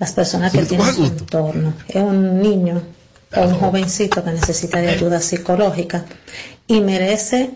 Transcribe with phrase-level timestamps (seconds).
[0.00, 1.74] las personas que tienen su entorno.
[1.86, 2.82] Es un niño
[3.36, 6.04] o un jovencito que necesita de ayuda psicológica
[6.66, 7.50] y merece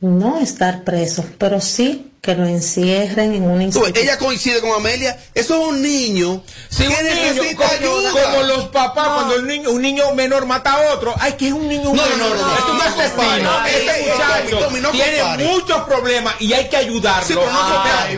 [0.00, 3.96] no estar preso, pero sí que lo encierren en una institución.
[3.96, 5.18] Ella coincide con Amelia.
[5.34, 8.10] Eso es un niño sí, que necesita ayuda.
[8.10, 11.14] Como los papás, cuando el niño, un niño menor mata a otro.
[11.18, 12.36] Ay, que es un niño no, menor.
[12.36, 13.66] No, no, es un asesino.
[13.66, 17.42] Este muchacho tiene muchos problemas y hay que ayudarlo.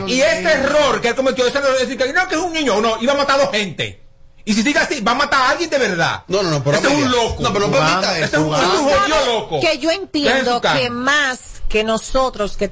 [0.07, 2.97] y este error que él cometió, es decir que no, que es un niño, no,
[3.01, 4.01] iba a matar a dos gente.
[4.43, 6.23] Y si sigue así, va a matar a alguien de verdad.
[6.27, 7.43] No, no, no, pero este es un loco.
[7.43, 8.25] No, pero no permita eso.
[8.25, 9.59] Este es un, loco.
[9.59, 12.69] Que yo entiendo que más que nosotros que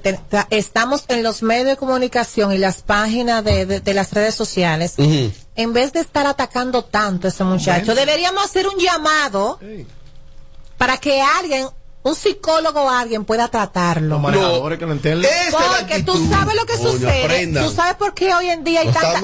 [0.50, 5.74] estamos en los medios de comunicación y las páginas de, de, las redes sociales, en
[5.74, 9.58] vez de estar atacando tanto a ese muchacho, deberíamos hacer un llamado
[10.78, 11.68] para que alguien
[12.02, 14.20] un psicólogo o alguien pueda tratarlo.
[14.20, 14.22] No,
[14.78, 14.94] que no
[15.78, 17.48] Porque tú sabes lo que sucede.
[17.54, 19.22] Tú sabes por qué hoy en día hay tantas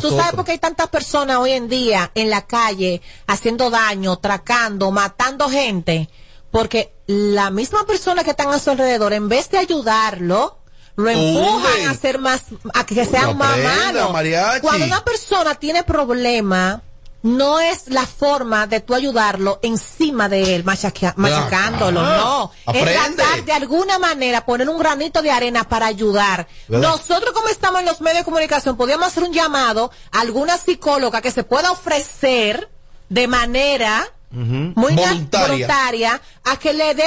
[0.00, 4.16] tú sabes por qué hay tantas personas hoy en día en la calle haciendo daño,
[4.16, 6.08] tracando, matando gente,
[6.52, 10.58] porque la misma persona que están a su alrededor en vez de ayudarlo
[10.94, 12.42] lo empujan a ser más
[12.74, 14.12] a que sean más malos.
[14.60, 16.82] Cuando una persona tiene problema
[17.22, 22.52] no es la forma de tú ayudarlo encima de él, machacándolo, no.
[22.72, 26.48] Es tratar de alguna manera poner un granito de arena para ayudar.
[26.68, 31.22] Nosotros como estamos en los medios de comunicación, podríamos hacer un llamado a alguna psicóloga
[31.22, 32.68] que se pueda ofrecer
[33.08, 36.20] de manera muy voluntaria.
[36.44, 37.04] a que le dé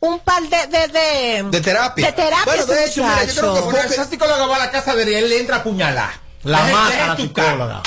[0.00, 2.06] un par de de, de, terapia.
[2.06, 4.94] De terapia bueno, de hecho, mira, yo creo que esa psicóloga va a la casa
[4.94, 6.10] de él, él le entra a puñalar.
[6.42, 7.82] La mata la psicóloga.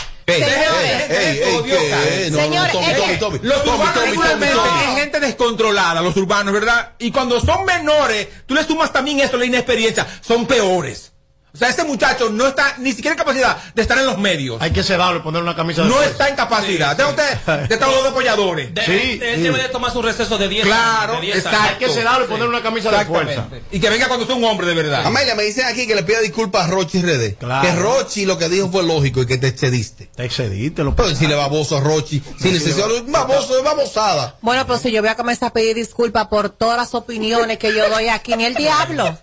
[2.29, 4.57] Señores, los urbanos regularmente
[4.89, 6.94] es gente descontrolada, los urbanos, ¿verdad?
[6.99, 11.13] Y cuando son menores, tú le sumas también eso, la inexperiencia, son peores.
[11.58, 14.61] O sea, ese muchacho no está ni siquiera en capacidad de estar en los medios.
[14.61, 16.95] Hay que sedarlo y poner una camisa de No está en capacidad.
[16.95, 18.69] Sí, usted de estar los apoyadores.
[18.86, 19.19] sí.
[19.19, 21.38] Él debe de tomar su receso de 10 claro, años.
[21.41, 23.47] Claro, Hay que sedarlo y poner una camisa de fuerza.
[23.72, 25.03] Y que venga cuando sea un hombre de verdad.
[25.03, 27.35] Amelia, me dicen aquí que le pida disculpas a Rochi Rede.
[27.40, 27.68] Claro.
[27.68, 30.09] Que Rochi lo que dijo fue lógico y que te excediste.
[30.16, 32.22] Te excediste, lo Pero decirle baboso a Rochi.
[32.39, 34.35] Sin necesidad, baboso es babosada.
[34.41, 37.74] Bueno, pues si yo voy a comenzar a pedir disculpas por todas las opiniones que
[37.74, 39.18] yo doy aquí, ni el diablo.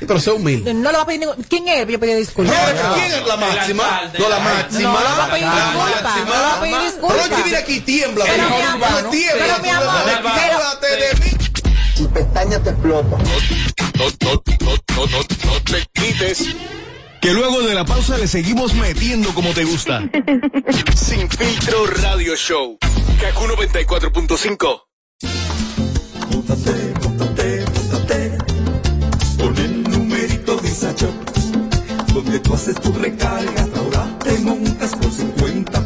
[0.00, 0.74] Pero sea humilde.
[0.74, 1.42] No lo va a pedir ningún.
[1.44, 1.86] ¿Quién es?
[1.88, 2.56] Yo pedí disculpas.
[2.94, 4.12] ¿Quién es la máxima?
[4.18, 4.92] No, la máxima.
[4.92, 6.24] No, no va a pedir disculpas.
[6.24, 7.30] No va a pedir disculpas.
[7.30, 8.24] Rochi, mira aquí, tiembla.
[8.24, 10.04] Pero mi amor, pero mi amor,
[10.80, 11.30] de mí.
[11.96, 13.16] Tu pestaña te explota.
[13.16, 16.44] No, no, no, no, no te quites.
[17.20, 20.00] Que luego de la pausa le seguimos metiendo como te gusta.
[20.94, 22.78] Sin filtro radio show.
[23.20, 24.85] Kaku 94.5.
[32.16, 33.68] Donde tú haces tu recarga.
[33.76, 35.85] Ahora te montas por 50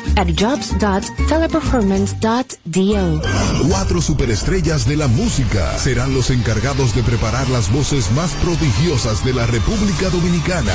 [0.17, 3.21] at jobs.teleperformance.do.
[3.67, 9.33] Cuatro superestrellas de la música serán los encargados de preparar las voces más prodigiosas de
[9.33, 10.73] la República Dominicana.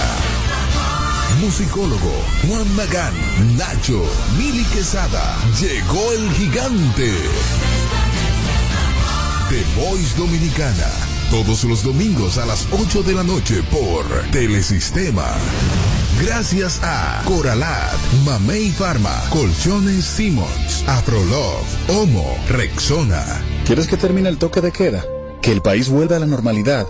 [1.41, 2.13] Musicólogo
[2.47, 3.13] Juan Magán,
[3.57, 4.03] Nacho,
[4.39, 7.13] Mili Quesada, llegó el gigante.
[9.51, 10.89] The Voice Dominicana,
[11.31, 15.27] todos los domingos a las 8 de la noche por Telesistema.
[16.21, 23.25] Gracias a Coralat, Mamey Pharma, Colchones Simmons, Afrolove, Homo, Rexona.
[23.67, 25.05] ¿Quieres que termine el toque de queda?
[25.43, 26.87] ¿Que el país vuelva a la normalidad?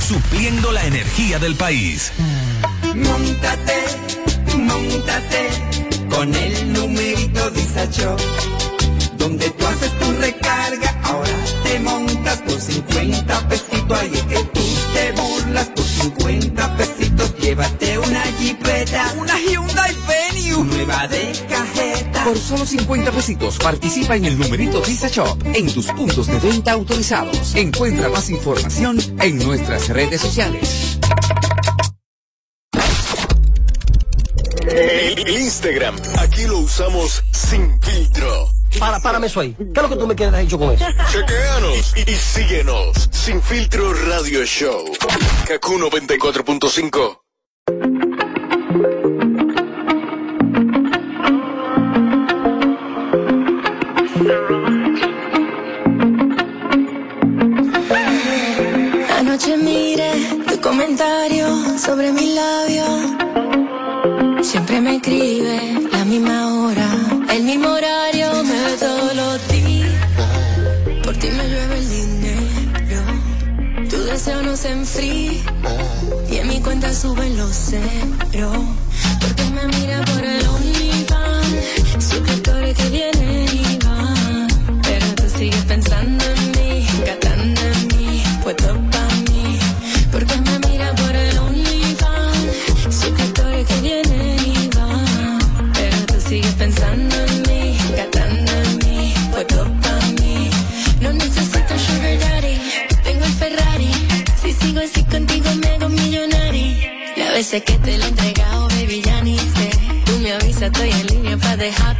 [0.00, 2.12] supliendo la energía del país.
[2.94, 3.84] Montate,
[4.56, 5.48] montate
[6.10, 8.16] con el numerito Disacho.
[9.16, 13.98] Donde tú haces tu recarga, ahora te montas por 50 pesitos.
[13.98, 14.62] Ahí que tú
[14.94, 17.34] te burlas por 50 pesitos.
[17.38, 21.81] Llévate una jipeta, una Hyundai Venue, nueva de cajeta.
[22.24, 26.72] Por solo 50 pesitos participa en el numerito Visa Shop en tus puntos de venta
[26.72, 27.54] autorizados.
[27.54, 30.98] Encuentra más información en nuestras redes sociales.
[34.68, 38.48] El Instagram, aquí lo usamos sin filtro.
[38.78, 39.54] Para, párame eso ahí.
[39.58, 40.86] ¿Qué es lo que tú me quieres dicho con eso?
[41.10, 43.08] Chequeanos y, y síguenos.
[43.10, 44.84] Sin filtro radio show.
[45.46, 47.21] Kaku 94.5.
[74.92, 75.42] enfría.
[76.30, 78.81] Y en mi cuenta suben los ceros.
[107.52, 109.70] Veces que te lo he entregado, baby, ya ni sé.
[110.06, 111.91] Tú me avisas, estoy en línea pa' dejarte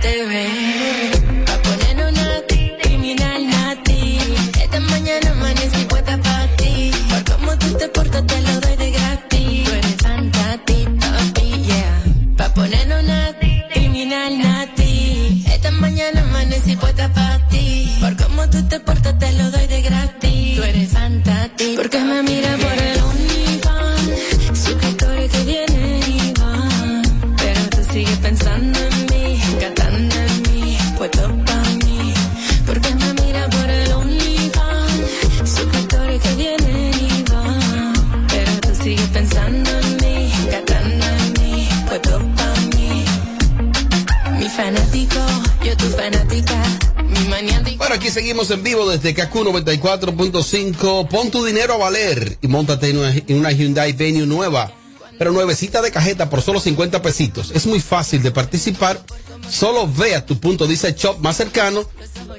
[44.83, 45.21] fanático,
[45.65, 46.63] yo tu fanática.
[47.05, 47.79] Mi maniático.
[47.79, 51.09] Bueno, aquí seguimos en vivo desde Kaku 94.5.
[51.09, 54.73] Pon tu dinero a valer y montate en una, en una Hyundai Venue nueva,
[55.19, 57.51] pero nuevecita de cajeta por solo 50 pesitos.
[57.55, 59.01] Es muy fácil de participar.
[59.49, 61.85] Solo ve a tu punto Dice Shop más cercano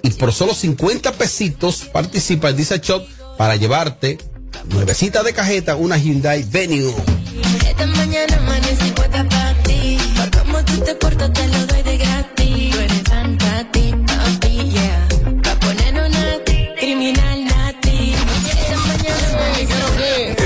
[0.01, 3.04] y por solo 50 pesitos participa en Dice Shop
[3.38, 4.18] para llevarte
[4.69, 6.94] nuevecita de cajeta una Hyundai Venue.
[7.68, 9.97] Esta mañana amanecí puesta pa' ti.
[10.16, 12.32] Por cómo tú te portas te lo doy de gratis.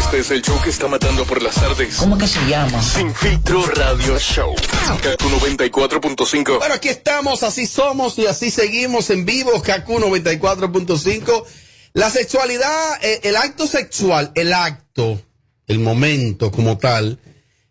[0.08, 1.98] Este es el show que está matando por las tardes.
[1.98, 2.82] ¿Cómo que se llama?
[2.82, 4.56] Sin filtro radio show.
[5.04, 6.60] Kaku 94.5.
[6.60, 11.44] Bueno, aquí estamos, así somos y así seguimos en vivo, Kaku 94.5.
[11.92, 15.20] La sexualidad, eh, el acto sexual, el acto,
[15.68, 17.20] el momento como tal,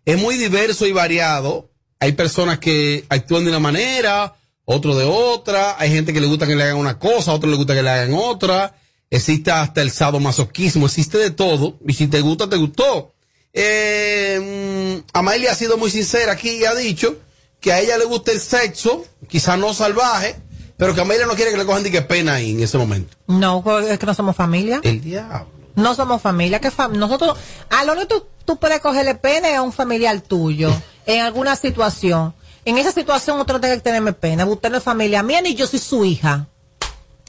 [0.04, 1.70] es muy diverso y variado.
[2.00, 5.76] Hay personas que actúan de una manera, otro de otra.
[5.78, 7.82] Hay gente que le gusta que le hagan una cosa, a otro le gusta que
[7.82, 8.74] le hagan otra.
[9.10, 11.76] Existe hasta el sadomasoquismo, existe de todo.
[11.86, 13.12] Y si te gusta, te gustó.
[13.52, 17.16] Eh, mm, Amalia ha sido muy sincera aquí y ha dicho
[17.60, 20.36] que a ella le gusta el sexo, quizá no salvaje,
[20.76, 23.16] pero que Amalia no quiere que le cojan de que pena ahí en ese momento.
[23.26, 24.80] No, es que no somos familia.
[24.82, 25.48] El diablo.
[25.74, 26.60] No somos familia.
[26.60, 27.36] que fam- nosotros,
[27.70, 30.70] a lo que tú, tú puedes cogerle pena a un familiar tuyo
[31.06, 32.34] en alguna situación.
[32.64, 34.44] En esa situación usted no tiene que tenerme pena.
[34.44, 36.48] Usted no es familia mía ni yo soy su hija.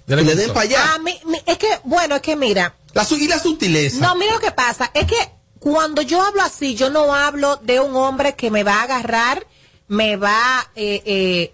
[0.07, 0.93] Le den para allá.
[0.95, 2.73] A mí- mi- es que, bueno, es que mira.
[2.93, 3.97] La, su- y la sutileza.
[3.99, 4.89] No, mira lo que pasa.
[4.93, 5.17] Es que
[5.59, 9.45] cuando yo hablo así, yo no hablo de un hombre que me va a agarrar,
[9.89, 11.53] me va eh, eh,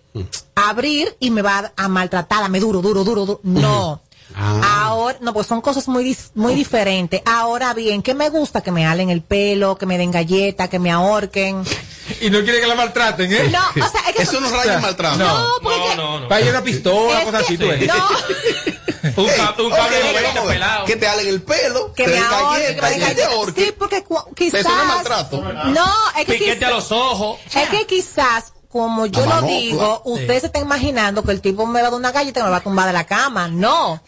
[0.56, 3.40] a abrir y me va a maltratar, a me duro, duro, duro, duro.
[3.44, 4.02] No.
[4.36, 4.88] Ah.
[4.88, 7.22] Ahora, no, pues son cosas muy, muy diferentes.
[7.26, 8.62] Ahora bien, ¿qué me gusta?
[8.62, 11.64] Que me halen el pelo, que me den galletas, que me ahorquen.
[12.22, 13.50] Y no quiere que la maltraten, ¿eh?
[13.50, 15.18] No, o sea, es que eso no raya maltrato.
[15.18, 16.28] No, no, porque no, no.
[16.28, 17.88] Para una pistola, cosas así, tú ves.
[17.88, 17.94] No.
[19.04, 20.86] un, un cable okay, pelado.
[20.86, 23.66] Que te halen el pelo, que, te den galletas, que te ahorquen.
[23.66, 24.04] Sí, porque
[24.36, 24.62] quizás.
[24.62, 25.42] Eso no es maltrato.
[25.42, 27.40] No, es que Piquete quizás, a los ojos.
[27.56, 31.80] Es que quizás como yo lo digo, usted se está imaginando que el tipo me
[31.80, 33.48] va a dar una galleta y me va a tumbar de la cama.
[33.48, 34.02] No.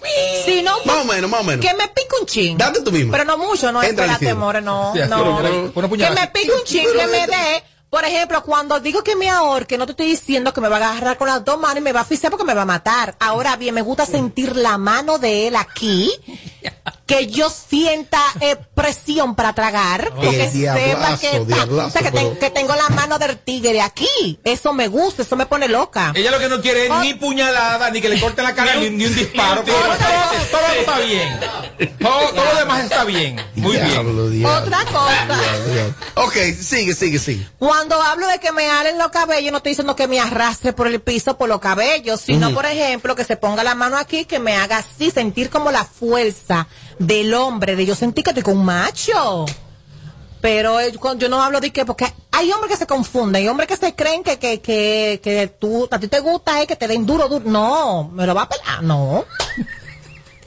[0.43, 1.63] Sino más o menos, más o menos.
[1.63, 2.57] Que me pique un chin.
[2.57, 3.11] Date tú mismo.
[3.11, 4.95] Pero no mucho, no espérate, more, no.
[4.95, 5.41] no.
[5.43, 7.63] que me pique un chin, que me dé.
[7.95, 10.91] Por ejemplo, cuando digo que me ahorque, no te estoy diciendo que me va a
[10.91, 13.15] agarrar con las dos manos y me va a asfixiar porque me va a matar.
[13.21, 16.11] Ahora bien, me gusta sentir la mano de él aquí
[17.05, 22.75] que yo sienta eh, presión para tragar, porque sepa que, o sea, que, que, tengo
[22.75, 24.39] la mano del tigre aquí.
[24.43, 26.11] Eso me gusta, eso me pone loca.
[26.15, 28.89] Ella lo que no quiere es ni puñalada, ni que le corten la cara, ni,
[28.89, 29.61] ni, un disparo.
[29.65, 31.39] todo, todo, está bien.
[31.99, 33.39] Todo, todo, lo demás está bien.
[33.55, 34.45] Muy bien.
[34.45, 35.39] Otra cosa.
[36.15, 37.47] ok, sigue, sigue, sigue.
[37.59, 40.87] Cuando hablo de que me halen los cabellos, no estoy diciendo que me arrastre por
[40.87, 44.39] el piso por los cabellos, sino, por ejemplo, que se ponga la mano aquí, que
[44.39, 46.67] me haga así, sentir como la fuerza
[46.99, 49.45] del hombre, de yo sentí que estoy con un macho.
[50.41, 50.77] Pero
[51.17, 53.95] yo no hablo de que, porque hay hombres que se confunden, hay hombres que se
[53.95, 57.27] creen que, que, que, que tú, a ti te gusta es que te den duro,
[57.27, 57.49] duro.
[57.49, 59.25] No, me lo va a pelar, no.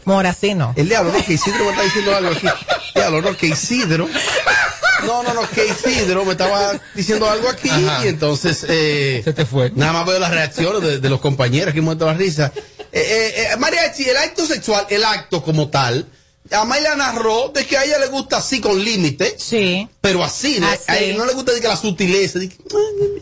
[0.08, 0.72] Mora, así no.
[0.74, 2.46] El diablo, no, que Isidro me está diciendo algo aquí.
[2.94, 4.08] Diablo, no, que Isidro.
[5.06, 7.70] No, no, no, que Isidro me estaba diciendo algo aquí
[8.04, 8.64] y entonces.
[8.66, 9.70] Eh, Se te fue.
[9.74, 12.50] Nada más veo las reacciones de, los compañeros que muerto la risa.
[12.56, 16.06] Eh, eh, eh, Mariachi, el acto sexual, el acto como tal
[16.50, 19.36] Amaya narró de que a ella le gusta así con límite.
[19.38, 19.88] Sí.
[20.00, 22.38] Pero así, A ella no le gusta de que la sutileza.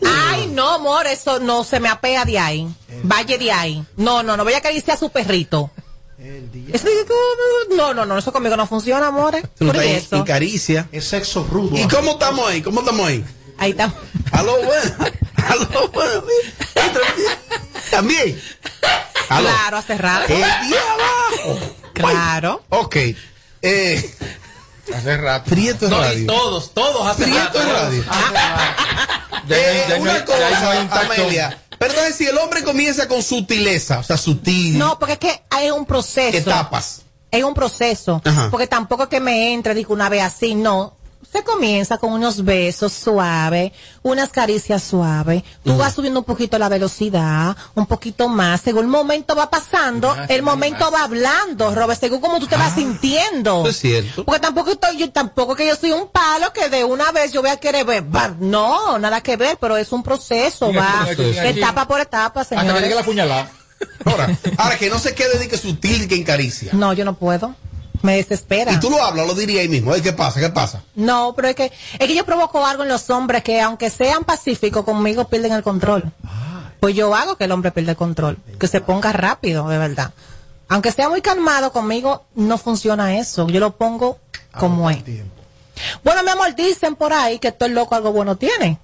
[0.05, 2.67] Ay, no, amor, eso no se me apea de ahí.
[3.03, 3.83] Vaya de ahí.
[3.97, 5.71] No, no, no voy a acariciar a su perrito.
[7.75, 9.37] No, no, no, eso conmigo no funciona, amor.
[9.59, 10.15] Por eso.
[10.17, 10.87] En caricia.
[10.91, 11.77] Es sexo rudo.
[11.77, 12.61] ¿Y cómo estamos ahí?
[12.61, 13.23] ¿Cómo estamos ahí?
[13.59, 13.95] Ahí estamos.
[14.31, 14.95] Aló, bueno.
[15.47, 16.23] Aló, bueno.
[17.91, 18.41] También.
[19.27, 20.33] Claro, hace rato.
[20.33, 21.59] El día abajo.
[21.93, 22.63] Claro.
[22.69, 22.95] Ok.
[23.61, 24.15] Eh,
[24.95, 25.49] hace rato.
[25.49, 26.27] Prieto no, radio.
[26.27, 27.73] todos, todos hace Prieto rato.
[27.73, 28.03] radio.
[29.49, 31.61] eh, una cosa, Amelia.
[31.77, 34.77] Perdón, si el hombre comienza con sutileza, o sea, sutil.
[34.77, 36.37] No, porque es que hay un proceso.
[36.37, 37.01] Etapas.
[37.29, 38.21] Es un proceso.
[38.23, 38.49] Ajá.
[38.49, 40.96] Porque tampoco es que me entre, digo, una vez así, no
[41.31, 46.69] se comienza con unos besos suaves, unas caricias suaves, tú vas subiendo un poquito la
[46.69, 52.21] velocidad, un poquito más, según el momento va pasando, el momento va hablando, Robert, según
[52.21, 53.67] como tú te vas sintiendo.
[53.67, 54.23] Es cierto.
[54.23, 57.41] Porque tampoco estoy, yo, tampoco que yo soy un palo que de una vez yo
[57.41, 58.03] voy a querer ver,
[58.39, 61.07] no, nada que ver, pero es un proceso, va,
[61.43, 62.65] etapa por etapa, señor.
[62.65, 63.51] Hasta que llegue la puñalada.
[64.05, 66.71] Ahora, ahora que no se quede de que sutil que encaricia.
[66.73, 67.55] No, yo no puedo.
[68.01, 68.73] Me desespera.
[68.73, 69.93] Y tú lo hablas, lo diría ahí mismo.
[69.93, 70.39] ¿Qué pasa?
[70.39, 70.83] ¿Qué pasa?
[70.95, 74.23] No, pero es que, es que yo provoco algo en los hombres que, aunque sean
[74.23, 76.11] pacíficos conmigo, pierden el control.
[76.79, 78.37] Pues yo hago que el hombre pierda el control.
[78.59, 80.13] Que se ponga rápido, de verdad.
[80.69, 83.47] Aunque sea muy calmado conmigo, no funciona eso.
[83.47, 84.19] Yo lo pongo
[84.59, 84.99] como es.
[86.03, 88.79] Bueno, mi amor, dicen por ahí que todo el loco algo bueno tiene.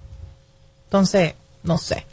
[0.85, 2.05] Entonces, no sé.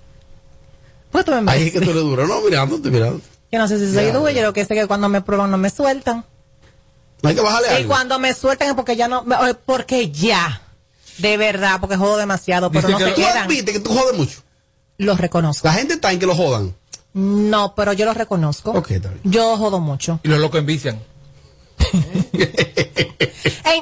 [1.10, 2.26] Pues tú me Ahí es que tú eres duro.
[2.26, 3.24] No, mirándote, mirándote.
[3.52, 5.58] Yo no sé si soy duro, yo lo que sé que cuando me prueban no
[5.58, 6.24] me sueltan.
[7.22, 7.82] No hay que bajarle algo.
[7.82, 9.24] Y cuando me sueltan es porque ya no,
[9.66, 10.62] porque ya,
[11.18, 13.48] de verdad, porque jodo demasiado, pero no se quedan.
[13.48, 14.40] ¿Tú que tú jodes mucho?
[14.98, 15.66] Los reconozco.
[15.66, 16.74] La gente está en que lo jodan.
[17.12, 18.70] No, pero yo los reconozco.
[18.70, 19.20] Ok, está bien.
[19.24, 20.20] Yo jodo mucho.
[20.22, 21.02] Y los locos envician.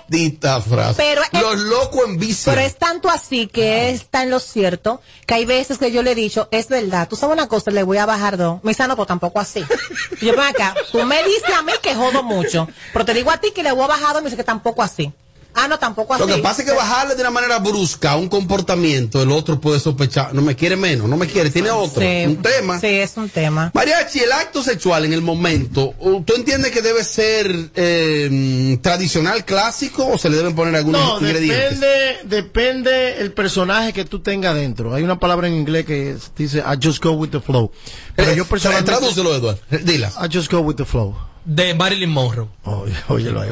[0.08, 0.94] Dita frase.
[0.96, 2.54] Pero los locos envician.
[2.54, 6.12] Pero es tanto así que está en lo cierto que hay veces que yo le
[6.12, 8.64] he dicho, es verdad, tú sabes una cosa, le voy a bajar dos.
[8.64, 9.62] Me dice, no, pues tampoco así.
[10.22, 13.36] Yo, ven acá, tú me dices a mí que jodo mucho, pero te digo a
[13.36, 15.12] ti que le voy a bajar dos, me dice que tampoco así.
[15.54, 16.22] Ah, no, tampoco así.
[16.22, 19.80] Lo que pasa es que bajarle de una manera brusca un comportamiento, el otro puede
[19.80, 22.78] sospechar, no me quiere menos, no me quiere, tiene otro, un tema.
[22.78, 23.72] Sí, es un tema.
[23.74, 30.06] Mariachi, el acto sexual en el momento, ¿tú entiendes que debe ser eh, tradicional, clásico
[30.06, 31.80] o se le deben poner algunos no, ingredientes?
[31.80, 34.94] Depende, depende el personaje que tú tengas dentro.
[34.94, 37.72] Hay una palabra en inglés que dice I just go with the flow.
[38.14, 38.92] Pero eh, yo personalmente.
[38.92, 39.60] Tradúcelo, Eduardo.
[39.70, 40.12] Dila.
[40.20, 41.16] I just go with the flow.
[41.44, 42.48] De Marilyn Monroe.
[42.64, 43.42] Oye, oye, lo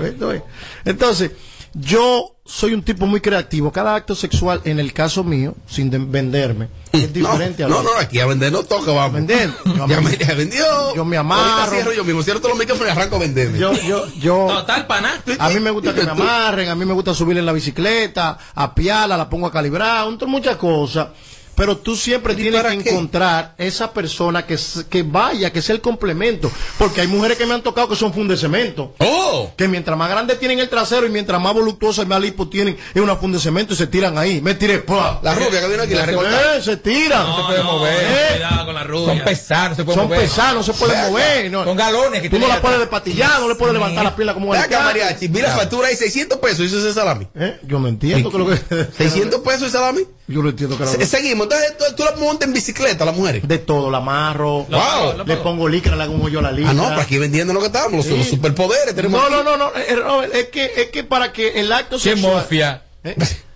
[0.85, 1.31] Entonces,
[1.79, 3.71] yo soy un tipo muy creativo.
[3.71, 7.99] Cada acto sexual, en el caso mío, sin venderme, es diferente no, a No, no,
[7.99, 9.15] aquí a vender no toca, vamos.
[9.15, 9.51] Vender.
[9.65, 10.95] Yo ya me vendió.
[10.95, 11.71] Yo me amarro.
[11.71, 13.59] Cierro yo mismo, cierro todos los micrófonos y arranco a venderme.
[13.59, 14.47] Yo, yo, yo.
[14.49, 15.23] Total, pana.
[15.39, 18.39] A mí me gusta que me amarren, a mí me gusta subir en la bicicleta,
[18.55, 21.09] a piala, la pongo a calibrar, muchas cosas.
[21.57, 24.59] Pero tú siempre tienes que encontrar esa persona que,
[24.89, 26.51] que vaya, que sea el complemento.
[26.79, 28.95] Porque hay mujeres que me han tocado que son funda de cemento.
[28.99, 29.51] ¡Oh!
[29.57, 32.77] Que mientras más grande tienen el trasero y mientras más voluptuosa y más lipo tienen,
[32.95, 34.41] es una funda de cemento y se tiran ahí.
[34.41, 34.85] Me tiré.
[35.23, 37.27] La rubia que viene aquí, la eh, Se tiran.
[37.27, 38.05] No, se puede mover.
[38.05, 38.27] Eh.
[38.35, 39.07] Cuidado con la rubia.
[39.07, 40.21] Son pesados, no se pueden son mover.
[40.21, 41.51] pesados, no se pueden mover.
[41.51, 41.65] No.
[41.65, 44.35] Son galones que Tú no tienen la puedes despatillar, no le puedes levantar las piernas
[44.35, 47.27] como acá, mariachi, mira la factura ahí, 600 pesos, y eso es el salami.
[47.35, 47.59] ¿Eh?
[47.63, 48.57] Yo no entiendo que lo que...
[48.99, 50.03] 600 pesos el salami.
[50.29, 53.07] Yo no entiendo que lo Se- Seguimos, entonces tú, tú la montas en bicicleta a
[53.07, 53.47] las mujeres.
[53.47, 54.67] De todo, la amarro.
[54.69, 56.73] Pago, lo Le pongo licra, le hago un hoyo a la licra.
[56.73, 58.17] Ah, no, pero aquí vendiendo lo que estamos, los, Sí.
[58.17, 61.61] los superpoderes tenemos No, no, no, no, eh, Robert, es que, es que para que
[61.61, 62.83] el acto ¿Qué mofia?
[63.05, 63.15] ¿Eh?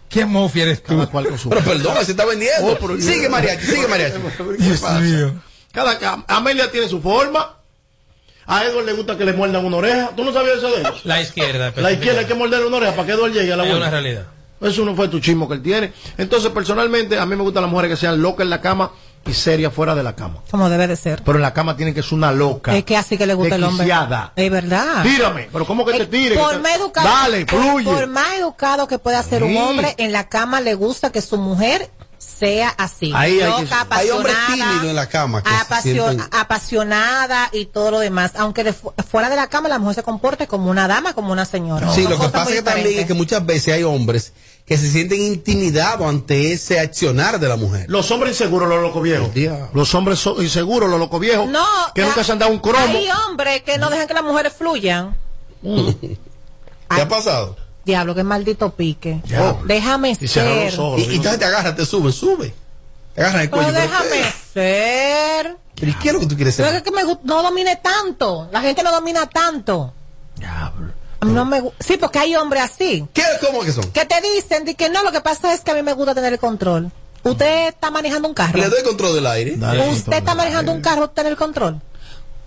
[0.08, 0.94] ¿Qué mofia eres tú?
[0.94, 2.66] Cada cual con su- Pero perdón, se está vendiendo.
[2.68, 4.18] Oh, pero yo- sigue mariachi, sigue mariachi.
[4.58, 5.00] ¿Qué pasa?
[5.72, 7.56] Cada, ca- Amelia tiene su forma.
[8.46, 10.10] A Edward le gusta que le muerdan una oreja.
[10.16, 10.86] ¿Tú no sabías eso de él?
[11.04, 11.72] La izquierda.
[11.76, 13.88] La izquierda hay que morderle una oreja para que Edward llegue a la Es vuelta.
[13.88, 14.26] una realidad.
[14.60, 15.92] Eso no fue tu chismo que él tiene.
[16.18, 18.90] Entonces, personalmente, a mí me gustan las mujeres que sean locas en la cama
[19.26, 20.38] y serias fuera de la cama.
[20.50, 21.22] Como debe de ser.
[21.24, 22.76] Pero en la cama tiene que ser una loca.
[22.76, 23.84] Es que así que le gusta el hombre.
[23.86, 24.32] Desquiciada.
[24.36, 25.02] Es verdad.
[25.02, 26.36] Tírame, pero ¿cómo que te tire?
[26.36, 27.84] Por Que te- más educado, Dale, por, fluye.
[27.90, 31.36] por más educado que pueda ser un hombre, en la cama le gusta que su
[31.38, 33.12] mujer sea así.
[33.14, 35.42] Ahí hay que- Loca, Hay hombres apasionada, tímidos en la cama.
[35.42, 36.28] Que se apasio- sienten-
[36.74, 38.32] apasionada y todo lo demás.
[38.36, 41.32] Aunque de fu- fuera de la cama la mujer se comporte como una dama, como
[41.32, 41.92] una señora.
[41.92, 44.32] Sí, lo que pasa es que también es que muchas veces hay hombres
[44.70, 47.86] que se sienten intimidados ante ese accionar de la mujer.
[47.88, 49.28] Los hombres inseguros, los locos viejos.
[49.74, 51.48] Los hombres so- inseguros, los locos viejos.
[51.48, 52.78] No, que nunca se han dado un cromo.
[52.86, 55.16] Hay hombres que no dejan que las mujeres fluyan.
[55.60, 57.56] ¿Qué ha pasado?
[57.84, 59.20] Diablo, qué maldito pique.
[59.24, 59.60] Diablo.
[59.64, 60.66] Déjame Y ser.
[60.66, 61.00] los ojos.
[61.00, 62.54] Y, y entonces te agarras, te sube, sube.
[63.16, 63.76] Te agarras el Pero cuello.
[63.76, 64.32] pero déjame ¿qué?
[64.54, 65.56] ser.
[65.74, 66.76] ¿Pero ¿y qué es lo que tú quieres Pero ser?
[66.76, 68.48] es que me no domine tanto.
[68.52, 69.92] La gente no domina tanto.
[70.38, 70.46] Mí
[71.20, 73.06] no me sí, porque hay hombres así.
[73.12, 73.84] ¿Qué, ¿Cómo que son?
[73.92, 76.14] Que te dicen de que no, lo que pasa es que a mí me gusta
[76.14, 76.90] tener el control.
[77.22, 78.58] Usted está manejando un carro.
[78.58, 79.58] Le doy control del aire.
[79.90, 81.80] Usted está manejando un carro, tener el control.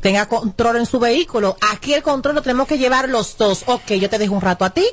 [0.01, 1.55] Tenga control en su vehículo.
[1.71, 3.63] Aquí el control lo tenemos que llevar los dos.
[3.67, 4.85] Ok, yo te dejo un rato a ti,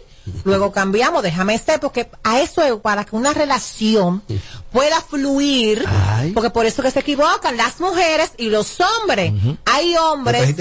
[0.44, 4.22] luego cambiamos, déjame ser, porque a eso es para que una relación
[4.70, 5.84] pueda fluir,
[6.32, 9.32] porque por eso que se equivocan las mujeres y los hombres.
[9.64, 10.54] Hay ¿Me hombres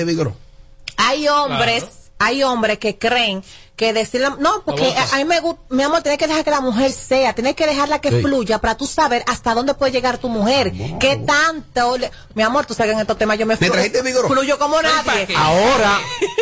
[0.99, 1.85] hay hombres,
[2.19, 3.43] hay hombres que creen
[3.77, 6.51] que decirle, no, porque a, a mí me gusta, mi amor, tienes que dejar que
[6.51, 8.21] la mujer sea, tienes que dejarla que Sí.
[8.21, 12.65] fluya para tú saber hasta dónde puede llegar tu mujer, qué tanto, le- mi amor,
[12.65, 14.27] tú sabes que en estos temas yo me, ¿Me flu- trajiste vigor?
[14.27, 15.29] fluyo como nadie.
[15.33, 15.97] Ahora,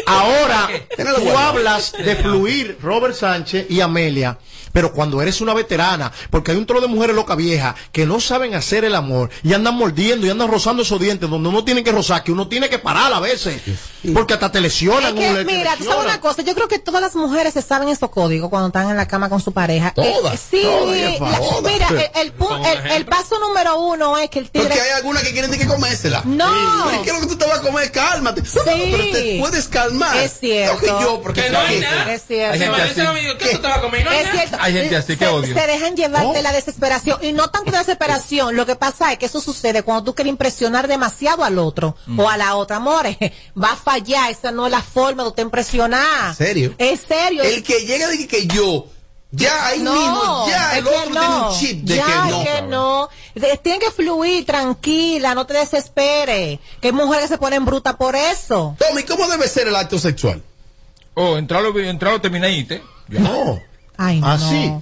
[0.08, 4.40] ahora, tú hablas de fluir Robert Sánchez y Amelia,
[4.78, 8.20] pero cuando eres una veterana, porque hay un trono de mujeres loca vieja que no
[8.20, 11.84] saben hacer el amor y andan mordiendo y andan rozando esos dientes donde uno tiene
[11.84, 13.60] que rozar, que uno tiene que parar a veces,
[14.13, 15.18] porque hasta te lesionan.
[15.18, 17.90] Es que, mira, tú sabes una cosa, yo creo que todas las mujeres se saben
[17.90, 19.94] esos códigos cuando están en la cama con su pareja.
[19.96, 21.74] Todas, Eh, sí, todas, qué la- todas.
[21.74, 22.34] mira, el, el
[22.86, 24.68] el- el paso número uno es que el tigre...
[24.68, 26.22] Porque hay algunas que quieren de que comérsela.
[26.26, 26.46] No.
[26.92, 27.92] Pero ¿Qué es lo que tú te vas a comer?
[27.92, 28.42] Cálmate.
[28.42, 30.18] No, pero te puedes calmar.
[30.18, 30.74] Es cierto.
[30.76, 32.13] No que yo, porque Que no hay nada.
[32.13, 32.54] Es cierto.
[32.54, 32.94] Hay gente así.
[33.40, 34.04] ¿qué tú te vas a comer?
[34.06, 34.38] No hay Es nada.
[34.38, 34.58] cierto.
[34.68, 35.54] Hay gente así que se, odio.
[35.54, 36.42] se dejan llevar de Oh.
[36.42, 37.20] la desesperación.
[37.24, 38.56] Y no tanto de desesperación.
[38.56, 42.20] Lo que pasa es que eso sucede cuando tú quieres impresionar demasiado al otro Mm.
[42.20, 42.78] o a la otra.
[42.78, 43.18] Amores,
[43.62, 44.32] va a fallar.
[44.32, 46.30] Esa no es la forma de usted impresionar.
[46.30, 46.74] ¿En serio?
[46.78, 47.44] Es serio.
[47.44, 48.88] El que llega de que, que yo,
[49.32, 52.44] ya ahí no, mismo, ya el que otro tiene un chip de ya, que no.
[52.44, 53.10] que no.
[53.36, 56.60] De- Tiene que fluir, tranquila, no te desespere.
[56.82, 58.76] Que hay mujeres que se ponen brutas por eso.
[58.80, 60.42] Tommy, ¿cómo debe ser el acto sexual?
[61.14, 62.82] Oh, entralo, entralo, terminaste.
[63.10, 63.60] No.
[63.98, 64.28] Ay, no.
[64.28, 64.74] Así.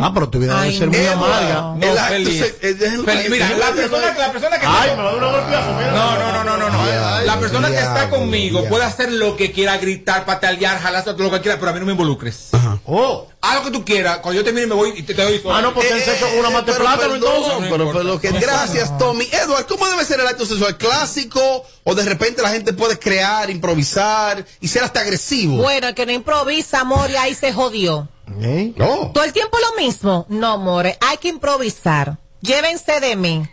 [0.00, 1.10] Ah, pero tu vida debe ser muy no.
[1.10, 1.54] amarga.
[1.76, 2.38] No, el acto feliz.
[2.60, 5.70] se- eh, Mira, la persona, la persona que Ay, me va a dar una golpeazo.
[5.72, 6.82] No, no, no, no, no, no.
[6.82, 11.18] Ay, la persona que está conmigo puede hacer lo que quiera, gritar, patalear, jalar, todo
[11.18, 12.50] lo que quiera, pero a mí no me involucres.
[12.86, 13.26] Oh.
[13.42, 14.18] Haz lo que tú quieras.
[14.18, 16.38] Cuando yo termine me voy y te, te doy Ah, no, pues ten sexo con
[16.38, 17.52] una mate Eh, pero plátano entonces.
[17.68, 19.26] Pero, pero lo que, gracias, Tommy.
[19.30, 20.76] Edward, ¿cómo debe ser el acto sexual?
[20.78, 21.64] ¿Clásico?
[21.84, 25.56] ¿O de repente la gente puede crear, improvisar y ser hasta agresivo?
[25.58, 28.08] Bueno, el que no improvisa, amor, y ahí se jodió.
[28.40, 28.72] ¿Eh?
[28.76, 29.12] No.
[29.12, 30.26] Todo el tiempo lo mismo.
[30.28, 32.18] No, more, hay que improvisar.
[32.40, 33.48] Llévense de mí.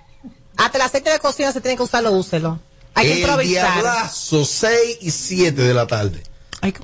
[0.58, 2.60] Hasta el aceite de cocina se tiene que usarlo, úselo.
[2.94, 3.74] Hay que el improvisar.
[3.74, 6.24] diablazo, 6 y 7 de la tarde.
[6.64, 6.82] Hay que,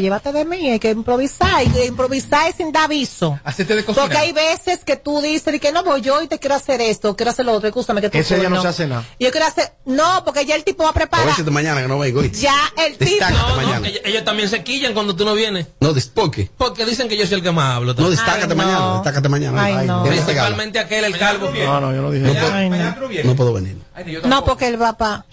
[0.00, 1.54] llévate de mí, hay que improvisar.
[1.54, 3.38] Hay que improvisar sin dar aviso.
[3.42, 4.02] Aceite de cocina.
[4.04, 6.82] Porque hay veces que tú dices y que no voy yo y te quiero hacer
[6.82, 8.62] esto, quiero hacer lo otro, escúchame que tú Ese día no turno.
[8.62, 9.02] se hace nada.
[9.18, 11.34] Yo quiero hacer, no, porque ya el tipo va a preparar.
[11.36, 12.22] De mañana que no vengo.
[12.22, 13.10] Ya el tipo.
[13.12, 15.68] Destácate No, no, ellos también se quillan cuando tú no vienes.
[15.80, 16.50] No, ¿por qué?
[16.58, 17.94] Porque dicen que yo soy el que más hablo.
[17.94, 18.54] No, destácate Ay, no.
[18.56, 18.94] mañana.
[18.96, 19.64] Destácate mañana.
[19.64, 20.04] Ay, no.
[20.04, 20.04] Regalo.
[20.04, 21.50] Principalmente aquel, el calvo.
[21.50, 23.44] No, no, yo no dije No puedo- no.
[23.44, 23.78] No venir.
[23.94, 25.24] Ay, No, porque él va para.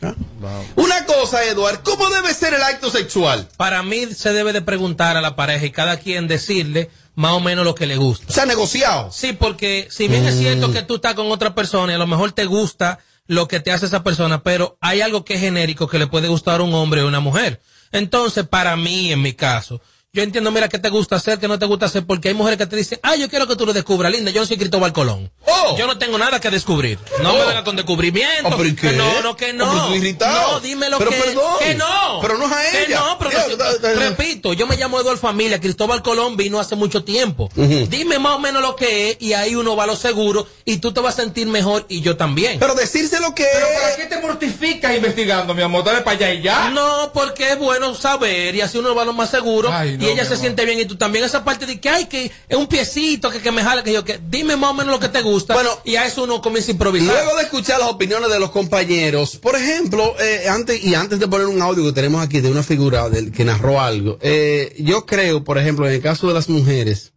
[0.76, 3.48] Una cosa, Edward, ¿cómo debe ser el acto sexual?
[3.58, 7.40] Para mí se debe de preguntar a la pareja y cada quien decirle más o
[7.40, 8.32] menos lo que le gusta.
[8.34, 9.12] ¿Se ha negociado?
[9.12, 10.74] Sí, porque si bien es cierto Mm.
[10.74, 13.72] que tú estás con otra persona y a lo mejor te gusta lo que te
[13.72, 16.74] hace esa persona, pero hay algo que es genérico que le puede gustar a un
[16.74, 17.62] hombre o a una mujer.
[17.92, 19.82] Entonces, para mí, en mi caso,
[20.14, 22.58] yo entiendo, mira, qué te gusta hacer, qué no te gusta hacer, porque hay mujeres
[22.58, 24.92] que te dicen, ah, yo quiero que tú lo descubras, linda, yo no soy Cristóbal
[24.92, 25.32] Colón.
[25.78, 27.00] Yo no tengo nada que descubrir.
[27.24, 28.50] No me venga con descubrimiento.
[28.50, 28.90] Oh, pero ¿y qué?
[28.90, 29.66] Que no, no, que no.
[29.66, 30.52] Oh, pero estoy irritado.
[30.54, 31.44] No, dime lo Pero que, perdón.
[31.60, 32.20] que no.
[32.22, 33.00] Pero no es a Que ella.
[33.00, 36.76] no, pero que- da- da- repito, yo me llamo Eduardo Familia, Cristóbal Colón vino hace
[36.76, 37.50] mucho tiempo.
[37.56, 40.78] Dime más o menos lo que es y ahí uno va a lo seguro y
[40.78, 42.60] tú te vas a sentir mejor y yo también.
[42.60, 45.84] Pero decirse lo que Pero ¿para qué te mortificas investigando, mi amor?
[45.86, 46.70] Dale para allá y ya.
[46.72, 50.08] No, porque es bueno saber y así uno va a lo más seguro Ay, no,
[50.08, 50.40] y ella se amor.
[50.40, 51.24] siente bien y tú también.
[51.24, 54.04] Esa parte de que hay que es un piecito que, que me jala, que yo
[54.04, 56.74] que dime más o menos lo que te gusta y a eso uno comienza a
[56.74, 57.14] improvisar.
[57.14, 61.28] Luego de escuchar las opiniones de los compañeros, por ejemplo, eh, antes y antes de
[61.28, 65.06] poner un audio que tenemos aquí de una figura del que narró algo, eh, yo
[65.06, 67.14] creo, por ejemplo, en el caso de las mujeres,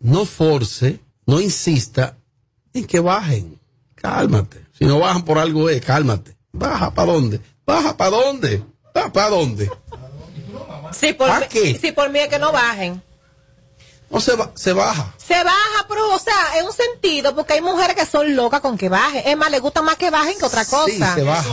[0.00, 2.16] no force, no insista
[2.74, 3.58] en que bajen.
[3.94, 4.66] Cálmate.
[4.76, 6.36] Si no bajan por algo es, cálmate.
[6.52, 7.40] Baja para dónde?
[7.64, 8.62] Baja para dónde?
[8.94, 9.70] Baja para dónde?
[10.92, 11.78] Sí, por, ¿Pa mí- qué?
[11.80, 13.02] sí, por mí es que no bajen.
[14.10, 15.14] No se, ba- se baja.
[15.16, 18.76] Se baja, pero, o sea, en un sentido, porque hay mujeres que son locas con
[18.76, 19.22] que bajen.
[19.26, 20.86] Es más, les gusta más que bajen que otra cosa.
[20.86, 21.44] Sí, se baja.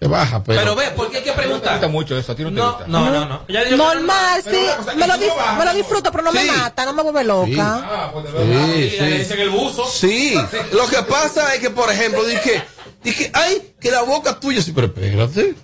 [0.00, 0.58] Se baja, pero.
[0.60, 1.74] Pero ve, ¿por qué hay que preguntar?
[1.74, 2.86] gusta mucho eso, a ti no te No, gusta.
[2.88, 3.76] no, no, no.
[3.76, 4.96] Normal, Pero sí.
[4.96, 5.24] me, lo ¿y tú
[5.58, 6.50] no me disfruto, pero no me Sí.
[6.50, 7.50] mata, no me vuelve loca.
[7.84, 8.66] Ah, pues de Sí, verdad.
[8.66, 8.96] sí.
[9.00, 9.86] le dicen el buzo.
[9.86, 10.34] Sí,
[10.72, 12.64] lo que pasa es que, por ejemplo, dije,
[13.02, 15.54] dije, ay, que la boca tuya, sí, pero espérate.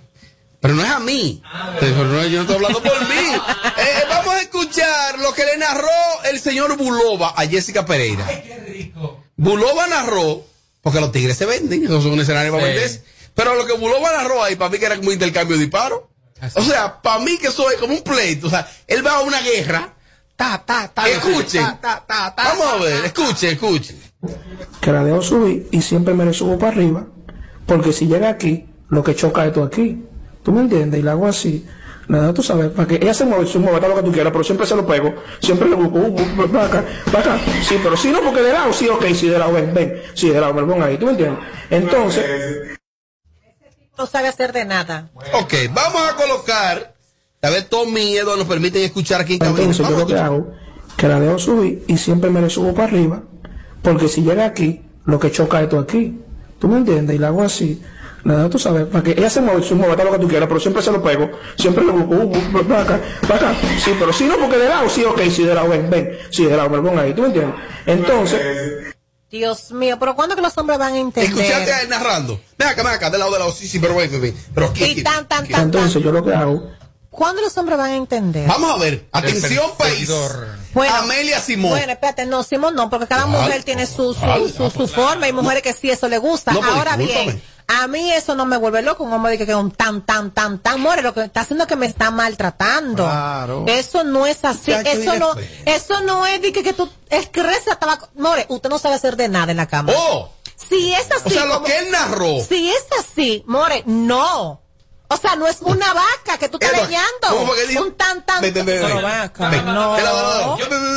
[0.61, 1.41] Pero no es a mí.
[1.79, 3.15] Pero no, yo no estoy hablando por mí.
[3.81, 5.87] Eh, vamos a escuchar lo que le narró
[6.29, 8.27] el señor Bulova a Jessica Pereira.
[9.35, 10.43] Bulova narró,
[10.81, 12.69] porque los tigres se venden, esos son un escenario para Sí.
[12.73, 13.03] venderse.
[13.33, 16.01] Pero lo que Bulova narró ahí, para mí que era como un intercambio de disparos.
[16.55, 18.47] O sea, para mí que eso es como un pleito.
[18.47, 19.93] O sea, él va a una guerra.
[20.35, 21.07] Ta, ta, ta.
[21.09, 21.63] Escuchen.
[21.63, 23.99] Ta, ta, ta, ta, Vamos a ver, escuchen, escuchen.
[24.79, 27.05] que la dejo subir y siempre me le subo para arriba,
[27.65, 30.03] porque si llega aquí, lo que choca es tú aquí.
[30.43, 30.99] ¿Tú me entiendes?
[30.99, 31.65] Y la hago así.
[32.07, 34.33] Nada, tú sabes, para que ella se mueve, se mueve, todo lo que tú quieras,
[34.33, 37.43] pero siempre se lo pego, siempre le busco, uh, uh, para acá, para acá.
[37.63, 40.29] Sí, pero si no, porque de lado, sí, ok, sí, de lado, ven, ven, sí,
[40.29, 41.39] de lado, me lo pongo ahí, ¿tú me entiendes?
[41.69, 42.25] Entonces,
[43.97, 45.09] No sabe hacer de nada.
[45.33, 46.95] Ok, vamos a colocar.
[47.43, 50.51] A ver, Tommy y Edo nos permiten escuchar aquí en entonces yo lo que hago,
[50.97, 53.23] que la dejo subir y siempre me le subo para arriba,
[53.81, 56.19] porque si llega aquí, lo que choca es tú aquí.
[56.59, 57.15] ¿Tú me entiendes?
[57.15, 57.81] Y la hago así.
[58.23, 60.59] Nada, tú sabes, para que ella se mueve, se todo lo que tú quieras, pero
[60.59, 63.59] siempre se lo pego, siempre le busco, uh, uh, para acá, para acá.
[63.83, 66.45] Sí, pero si no, porque de lado, sí, ok, sí, de lado, ven, ven, sí,
[66.45, 67.55] de lado, me lo pongo ahí, ¿tú me entiendes?
[67.85, 68.93] Entonces,
[69.31, 71.31] Dios mío, pero ¿cuándo que los hombres van a entender?
[71.31, 72.39] Escuchaste a él narrando.
[72.57, 73.51] Ven acá, ven acá, del lado de lado.
[73.51, 74.35] Sí, sí, pero ven, ven, ven.
[74.53, 75.61] Pero aquí, Y tan, tan, tan, tan.
[75.63, 76.69] entonces yo lo que hago,
[77.11, 78.47] ¿Cuándo los hombres van a entender?
[78.47, 79.05] Vamos a ver.
[79.11, 80.09] Atención, país.
[80.73, 81.71] Bueno, Amelia Simón.
[81.71, 85.25] Bueno, espérate, no, Simón no, porque cada mujer tiene su, su, su, su forma.
[85.25, 86.53] Hay mujeres que sí eso le gusta.
[86.53, 87.41] Ahora bien,
[87.73, 89.03] a mí eso no me vuelve loco.
[89.03, 91.67] Un hombre que que un tan, tan, tan, tan, more, lo que está haciendo es
[91.69, 93.03] que me está maltratando.
[93.03, 93.65] Claro.
[93.67, 94.71] Eso no es así.
[94.71, 95.33] Eso no,
[95.65, 98.09] eso no es de que, que tú, es que reza tabaco.
[98.15, 99.93] More, usted no sabe hacer de nada en la cama.
[99.95, 100.29] Oh.
[100.69, 101.23] Si es así.
[101.25, 102.39] O sea, lo como- que él narró.
[102.47, 104.60] Si es así, More, no.
[105.13, 107.27] O sea, no es una vaca que tú estás Edo, leñando.
[107.29, 107.83] ¿cómo fue que dijo?
[107.83, 108.41] Un tan, tan.
[108.41, 108.47] No.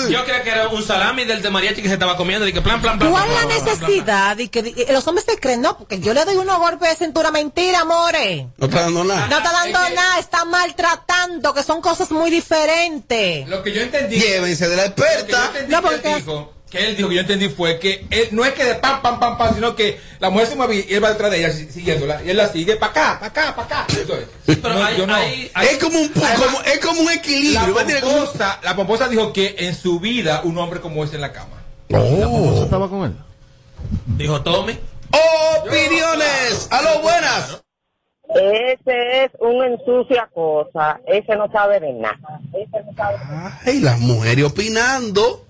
[0.09, 2.61] Yo, creía que era un salami del de mariachi que se estaba comiendo y que
[2.62, 3.11] plan, plan, plan.
[3.11, 4.38] ¿Cuál plan, es la plan, plan, plan, necesidad?
[4.38, 6.96] Y que y los hombres se creen, no, porque yo le doy unos golpes de
[7.07, 8.48] cintura, mentira, amore.
[8.57, 9.27] No está dando nada.
[9.27, 13.48] No está dando Es que- nada, está maltratando, que son cosas muy diferentes.
[13.48, 14.20] Lo que yo entendí.
[14.20, 15.46] Llévense de la Lo que yo experta.
[15.46, 18.52] entendí No, porque- dijo, que él dijo que yo entendí fue que él, no es
[18.52, 21.10] que de pam, pam, pam, pam, sino que la mujer se mueve y él va
[21.12, 22.22] detrás de ella si- siguiéndola.
[22.24, 23.87] Y él la sigue para acá, para acá, para acá.
[23.92, 24.26] Eso es.
[24.60, 25.14] Pero No, hay- yo no.
[25.14, 27.74] hay- hay- Es como un, como, es como un La equilibrio.
[28.02, 31.62] pomposa, la pomposa dijo que en su vida un hombre como ese en la cama.
[31.92, 32.62] Oh.
[32.64, 33.14] estaba con él.
[34.06, 34.78] Dijo Tommy.
[35.64, 36.68] Opiniones.
[36.70, 37.60] A lo buenas.
[38.34, 40.98] Ese es un ensucia cosa.
[41.06, 42.40] Ese no sabe de nada.
[42.52, 43.60] Ese no sabe de nada.
[43.64, 45.44] Ay, las mujeres opinando.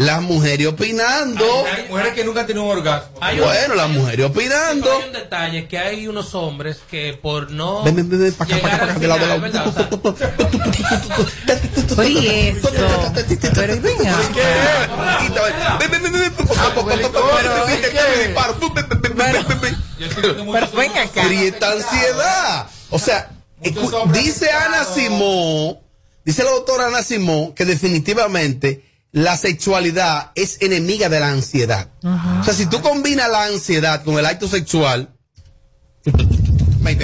[0.00, 1.44] Las mujeres opinando.
[1.66, 3.18] Hay mujeres que nunca han tenido un orgasmo.
[3.20, 4.90] Hay Bueno, las mujeres opinando.
[4.90, 8.44] Hay un detalle que hay unos hombres que por no Ven, ven, ven, ven, pa'
[8.44, 9.70] acá, pa' llegar acá, pa' al acá, de lado, de final, lado.
[9.74, 9.92] ¿verdad?
[10.00, 11.50] O sea,
[11.96, 12.70] Pero y eso.
[13.54, 14.16] Pero y venga.
[15.78, 16.22] Ven, ven, ven, ven.
[17.66, 18.54] Viste que me disparo.
[18.58, 20.52] Ven, ven, ven, ven, ven, ven.
[20.52, 21.22] Pero venga acá.
[21.22, 22.66] Ansiedad.
[22.88, 23.30] O sea,
[24.14, 25.78] dice Ana Simón,
[26.24, 31.88] dice la doctora Ana Simón, que definitivamente la sexualidad es enemiga de la ansiedad.
[32.02, 35.08] O sea, si tú combinas la ansiedad con el acto sexual,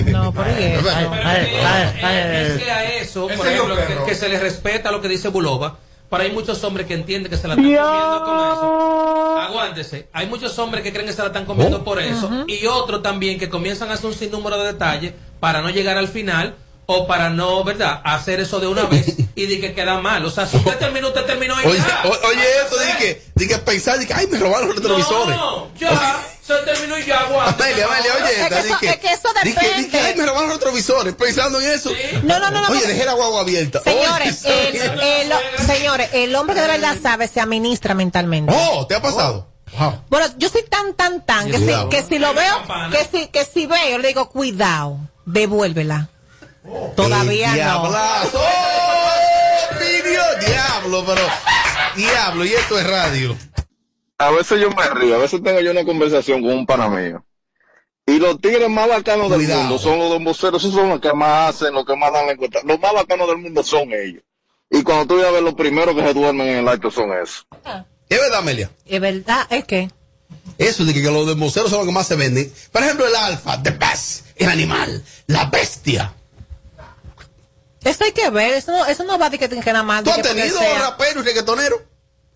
[0.06, 0.90] No, por eso.
[0.90, 5.78] Es que a eso, por ejemplo, que, se le respeta lo que dice Bulova.
[6.08, 9.38] Pero hay muchos hombres que entienden que se la están comiendo con eso.
[9.40, 10.08] Aguántese.
[10.12, 11.84] Hay muchos hombres que creen que se la están comiendo oh.
[11.84, 12.44] por eso.
[12.46, 16.08] Y otros también que comienzan a hacer un sinnúmero de detalles para no llegar al
[16.08, 16.54] final
[16.86, 20.24] o para no, ¿verdad?, hacer eso de una vez y de que queda mal.
[20.24, 21.82] O sea, si usted terminó, usted terminó y oye,
[22.24, 25.36] oye, eso, de que, de que pensar, de que, ay, me robaron los retrovisores.
[25.36, 27.64] No, ya, se terminó y ya, aguanta.
[27.64, 29.82] Amelia, Amelia, oye, es que, eso, que, es que eso depende.
[29.82, 31.90] De que, ay, me robaron los retrovisores, pensando en eso.
[32.22, 32.68] No, no, no, no.
[32.68, 33.82] Oye, dejé la guagua abierta.
[33.82, 35.32] Señores, el, el,
[35.66, 38.54] señores, el hombre que de verdad sabe se administra mentalmente.
[38.56, 39.48] Oh, ¿te ha pasado?
[39.76, 40.04] Wow.
[40.08, 43.44] Bueno, yo soy tan, tan, tan, que, si, que si lo veo, que si, que
[43.44, 46.08] si veo, le digo, cuidado, devuélvela.
[46.94, 47.90] Todavía no.
[50.46, 51.22] diablo, pero
[51.96, 53.36] diablo, y esto es radio.
[54.18, 57.24] A veces yo me río, a veces tengo yo una conversación con un pana mío.
[58.06, 61.50] Y los tigres más bacanos del mundo son los voceros, esos son los que más
[61.50, 62.60] hacen, los que más dan la encuesta.
[62.64, 64.22] Los más bacanos del mundo son ellos.
[64.70, 67.12] Y cuando tú vas a ver los primeros que se duermen en el acto son
[67.12, 67.46] esos.
[68.08, 68.70] ¿Es verdad, Amelia?
[68.84, 69.90] Es verdad, es que.
[70.58, 72.50] Eso de que, los demboceros son los que más se venden.
[72.72, 76.12] Por ejemplo, el alfa, the best, el animal, la bestia.
[77.86, 80.02] Eso hay que ver, eso no, eso no va de que, que nada más.
[80.02, 81.76] ¿Tú has tenido rapero y reggaetonero?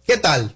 [0.07, 0.55] ¿Qué tal?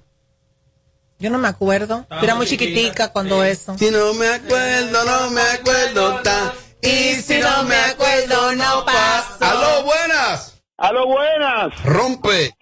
[1.18, 2.06] Yo no me acuerdo.
[2.22, 3.76] era muy chiquitica cuando eso.
[3.76, 6.52] Si no me acuerdo, no me acuerdo tan.
[6.80, 9.50] Y si no me acuerdo, no pasa.
[9.50, 10.62] ¡Aló, buenas!
[10.76, 11.84] ¡Aló, buenas!
[11.84, 12.54] ¡Rompe!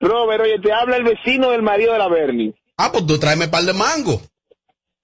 [0.00, 2.54] Robert, oye, te habla el vecino del marido de la Bernie.
[2.78, 4.22] Ah, pues tú tráeme par de mango.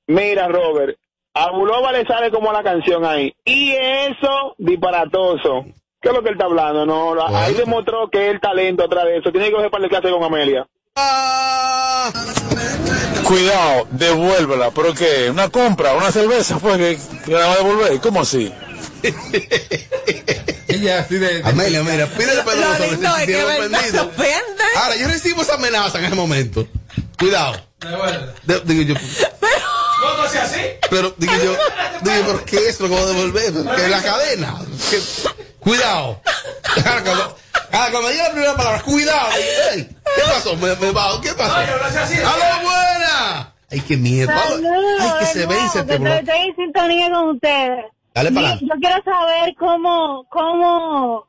[0.06, 0.96] Mira, Robert,
[1.34, 3.34] a Bulova le sale como la canción ahí.
[3.44, 5.66] Y eso, disparatoso.
[6.00, 6.87] ¿Qué es lo que él está hablando?
[6.87, 9.32] No, ahí demostró que el talento atrás de eso.
[9.32, 10.66] Tiene que coger para el clase con Amelia.
[10.94, 12.12] Ah.
[13.24, 14.70] Cuidado, devuélvela.
[14.70, 15.28] ¿Pero qué?
[15.30, 15.94] ¿Una compra?
[15.94, 16.58] ¿Una cerveza?
[16.58, 18.00] Pues que, la va a devolver.
[18.00, 18.52] ¿Cómo así?
[20.68, 23.08] Ella así de, Amelia, mira, pídele perdón sobre si se
[24.00, 24.11] ofendido.
[24.76, 26.68] Ahora, yo recibo esa amenaza en ese momento.
[27.18, 27.56] Cuidado.
[28.44, 28.94] De, digo yo.
[29.40, 29.77] Pero.
[30.00, 30.61] ¿Cómo se así?
[30.90, 31.56] Pero, digo yo,
[32.02, 33.52] digo, ¿por qué es lo que voy a devolver?
[33.76, 34.54] Que es la cadena.
[35.61, 36.20] Cuidado.
[37.70, 39.28] Ah, cuando diga la primera palabra, cuidado.
[39.34, 40.56] ¿Qué pasó?
[40.56, 41.54] ¿Me, me ¿Qué pasó?
[41.54, 43.54] ¡Aló, buena!
[43.70, 44.32] Ay, qué miedo.
[44.32, 47.84] Ay, que se vence este Estoy en sintonía con ustedes.
[48.14, 51.26] Dale para Yo quiero saber cómo, cómo,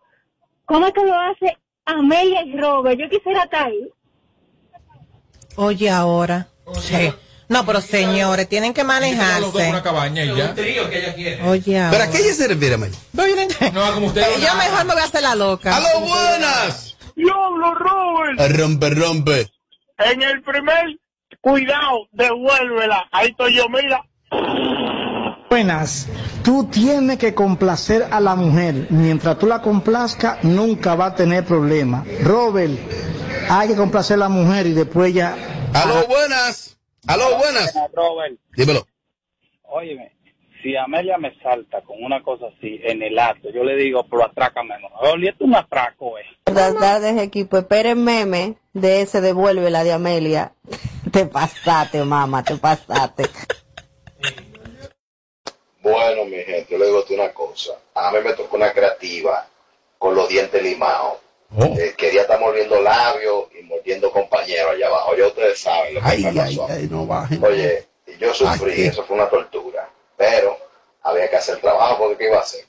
[0.65, 2.99] cómo es que lo hace Amelia y Robert.
[2.99, 3.89] Yo quisiera estar ahí.
[5.55, 6.47] Oye, ahora.
[6.79, 7.12] Sí.
[7.49, 9.69] No, pero señores, tienen que manejarse.
[9.69, 10.53] una cabaña y ya.
[11.45, 12.91] Oye, ¿Pero a qué ella se refiere, May?
[13.73, 14.23] No, como usted.
[14.39, 15.75] Yo mejor me voy a hacer la loca.
[15.75, 16.95] ¡A lo buenas!
[17.15, 18.55] ¡Diablo, Robert!
[18.55, 19.47] Rompe, rompe.
[19.97, 20.99] En el primer,
[21.41, 23.09] cuidado, devuélvela.
[23.12, 24.05] Ahí estoy yo, mira.
[25.49, 26.07] Buenas.
[26.43, 28.85] Tú tienes que complacer a la mujer.
[28.91, 32.05] Mientras tú la complazcas, nunca va a tener problema.
[32.21, 32.79] Robert,
[33.49, 35.35] hay que complacer a la mujer y después ya.
[35.73, 36.77] ¡A lo buenas!
[37.07, 37.73] Aló, buenas.
[37.93, 38.39] Robert.
[38.55, 38.85] Dímelo.
[39.63, 40.12] Óyeme,
[40.62, 44.25] si Amelia me salta con una cosa así en el acto, yo le digo, pero
[44.25, 45.23] atrácame mejor.
[45.23, 46.25] es un atraco, eh.
[46.45, 47.57] Buenas tardes, equipo.
[47.57, 50.53] Esperen meme de ese devuelve la de Amelia.
[51.12, 53.23] Te pasaste, mamá, te pasaste.
[55.81, 57.73] Bueno, mi gente, yo le digo una cosa.
[57.95, 59.47] A mí me tocó una creativa
[59.97, 61.19] con los dientes limados
[61.55, 61.63] Oh.
[61.63, 65.15] Eh, quería estar mordiendo labios y mordiendo compañeros allá abajo.
[65.15, 66.67] Ya ustedes saben lo que ay, pasó.
[66.69, 67.08] Ay, no
[67.47, 67.88] Oye,
[68.19, 69.89] yo sufrí, eso fue una tortura.
[70.17, 70.58] Pero
[71.03, 72.65] había que hacer trabajo porque ¿qué iba a hacer?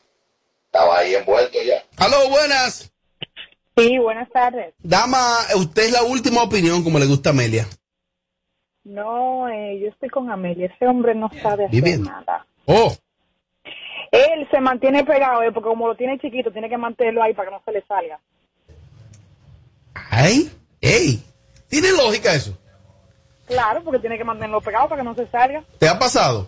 [0.66, 1.82] Estaba ahí envuelto ya.
[1.96, 2.92] Aló, buenas.
[3.76, 4.74] Sí, buenas tardes.
[4.78, 7.66] Dama, usted es la última opinión como le gusta a Amelia.
[8.84, 10.66] No, eh, yo estoy con Amelia.
[10.66, 12.46] Ese hombre no sabe hacer nada.
[12.66, 12.94] Oh.
[14.12, 17.48] Él se mantiene pegado, eh, porque como lo tiene chiquito, tiene que mantenerlo ahí para
[17.48, 18.20] que no se le salga.
[19.94, 20.50] Ay,
[20.90, 21.22] ey,
[21.68, 22.57] ¿tiene lógica eso?
[23.46, 25.64] Claro, porque tiene que mantenerlo pegado para que no se salga.
[25.79, 26.46] ¿Te ha pasado?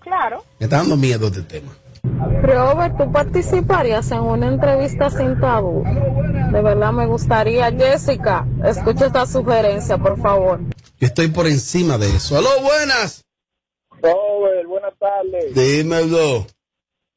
[0.00, 0.44] Claro.
[0.58, 1.76] Me está dando miedo este tema.
[2.42, 5.84] Robert, ¿tú participarías en una entrevista sin tabú?
[6.52, 7.70] De verdad me gustaría.
[7.70, 10.60] Jessica, escucha esta sugerencia, por favor.
[10.98, 12.36] Yo estoy por encima de eso.
[12.36, 13.24] ¡Aló, buenas!
[14.02, 15.54] Robert, buenas tardes.
[15.54, 16.46] Dímelo.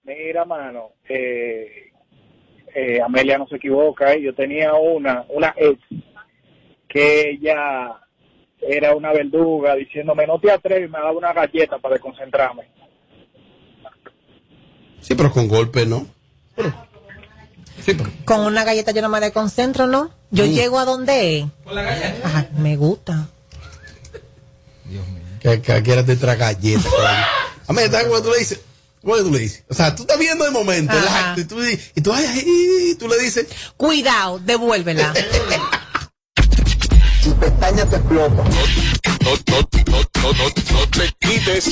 [0.04, 1.92] Mira, mano, eh,
[2.76, 4.22] eh, Amelia no se equivoca, ¿eh?
[4.22, 5.80] yo tenía una, una ex
[6.92, 8.00] que ella
[8.60, 12.70] era una verduga diciéndome no te atreves, me daba una galleta para desconcentrarme.
[15.00, 16.06] Sí, pero con golpe, ¿no?
[18.26, 20.12] Con una galleta yo no me desconcentro, ¿no?
[20.30, 20.50] Yo mm.
[20.50, 22.50] llego a donde Con la galleta.
[22.58, 23.28] me gusta.
[24.86, 25.22] Dios mío.
[25.40, 26.88] Que, quieras te traer galleta.
[27.68, 28.60] A mí, ¿sabes cuando tú le dices?
[29.02, 29.64] ¿Cómo tú le dices?
[29.70, 31.56] O sea, tú estás viendo de momento el acto y tú,
[31.96, 33.48] y tú, ay, tú le dices.
[33.76, 35.14] Cuidado, devuélvela.
[37.42, 38.44] tu pestaña te explota.
[39.24, 41.72] No, no, no, no, no, no te quites.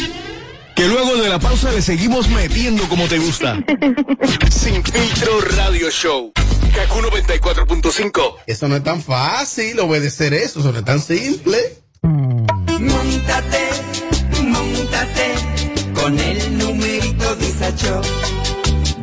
[0.75, 3.57] Que luego de la pausa le seguimos metiendo como te gusta.
[4.49, 6.31] Sin filtro radio show.
[6.73, 8.35] Kaku 94.5.
[8.47, 11.57] Eso no es tan fácil obedecer eso, eso no es tan simple.
[12.01, 13.69] Montate,
[14.41, 15.33] montate
[15.93, 18.01] con el numerito Disacho.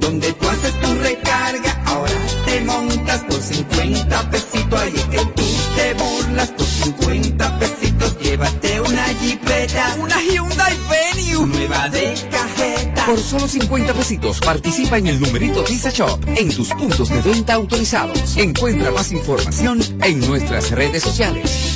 [0.00, 2.12] Donde tú haces tu recarga, ahora
[2.46, 4.81] te montas por 50 pesitos.
[4.81, 5.45] Ahí que tú
[5.87, 8.18] te burlas por 50 pesitos.
[8.18, 13.07] Llévate una jipeta, una Hyundai Venue, nueva de cajeta.
[13.07, 17.55] Por solo 50 pesitos participa en el numerito Visa Shop en tus puntos de venta
[17.55, 18.37] autorizados.
[18.37, 21.75] Encuentra más información en nuestras redes sociales.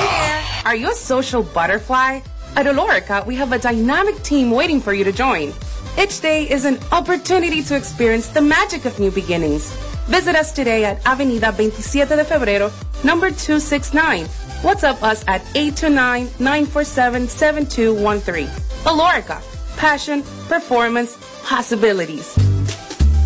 [0.64, 2.22] Are you a social butterfly?
[2.56, 5.52] At Olorica, we have a dynamic team waiting for you to join.
[5.98, 9.72] Each day is an opportunity to experience the magic of new beginnings.
[10.08, 12.72] Visit us today at Avenida 27 de Febrero,
[13.04, 14.26] number 269.
[14.64, 18.48] WhatsApp us at 829-947-7213.
[18.86, 19.42] Olorica,
[19.78, 22.51] passion, performance, possibilities.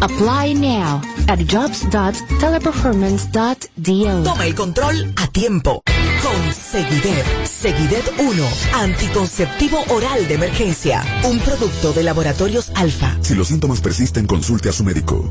[0.00, 4.24] Apply now at jobs.teleperformance.do.
[4.24, 5.82] Toma el control a tiempo.
[6.22, 7.24] Con Seguidet.
[7.46, 8.44] Seguidet 1.
[8.74, 11.02] Anticonceptivo oral de emergencia.
[11.24, 13.16] Un producto de laboratorios alfa.
[13.22, 15.30] Si los síntomas persisten, consulte a su médico.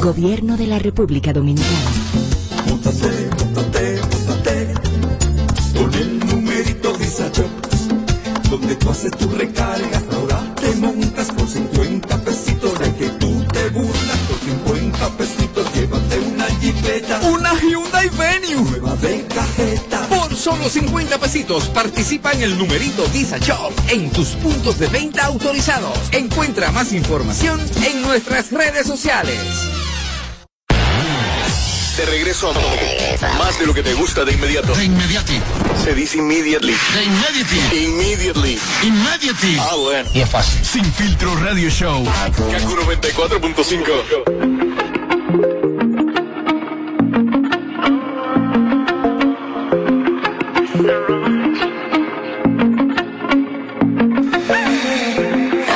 [0.00, 1.90] Gobierno de la República Dominicana.
[2.66, 4.74] Móntate, móntate, móntate
[5.76, 7.44] con el numerito Disacho.
[8.48, 12.78] Donde tú haces tu recarga, ahora te montas por 50 pesitos.
[12.78, 15.74] De que tú te burlas por 50 pesitos.
[15.74, 20.08] Llévate una jipeta, una Hyundai Venue, nueva de cajeta.
[20.08, 25.26] Por solo 50 pesitos participa en el numerito Visa Shop en tus puntos de venta
[25.26, 25.98] autorizados.
[26.12, 29.79] Encuentra más información en nuestras redes sociales.
[32.00, 32.54] De regreso a
[33.36, 34.74] más de lo que te gusta de inmediato.
[34.74, 35.38] De inmediati.
[35.84, 36.74] Se dice immediately.
[36.94, 37.58] De inmediati.
[37.84, 38.58] Immediately.
[38.84, 39.58] Immediately.
[39.60, 40.08] Ah, bueno.
[40.14, 40.64] Y es fácil.
[40.64, 42.02] Sin filtro radio show.
[42.04, 45.10] Kaku 94.5.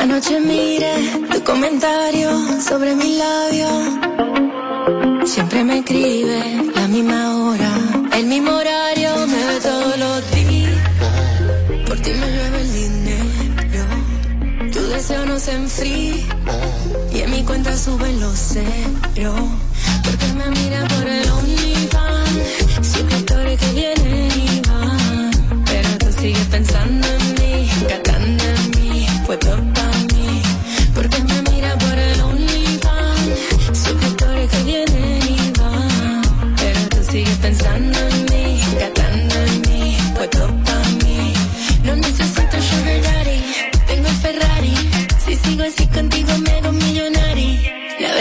[0.01, 0.95] Anoche miré
[1.31, 2.31] tu comentario
[2.63, 3.44] sobre mi labio.
[15.49, 16.27] Enfría.
[17.13, 19.41] Y en mi cuenta suben los ceros.
[20.05, 22.87] Porque me mira por el OnlyFans.
[22.93, 25.65] Suscriptores que vienen y van.
[25.67, 29.07] Pero tú sigues pensando en mí, catando en mí.
[29.27, 29.39] Pues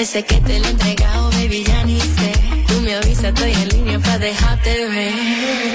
[0.04, 2.34] La veces que te lo he entregado, baby, ya ni sé.
[2.68, 5.73] Tú me avisas, estoy en línea para dejarte ver.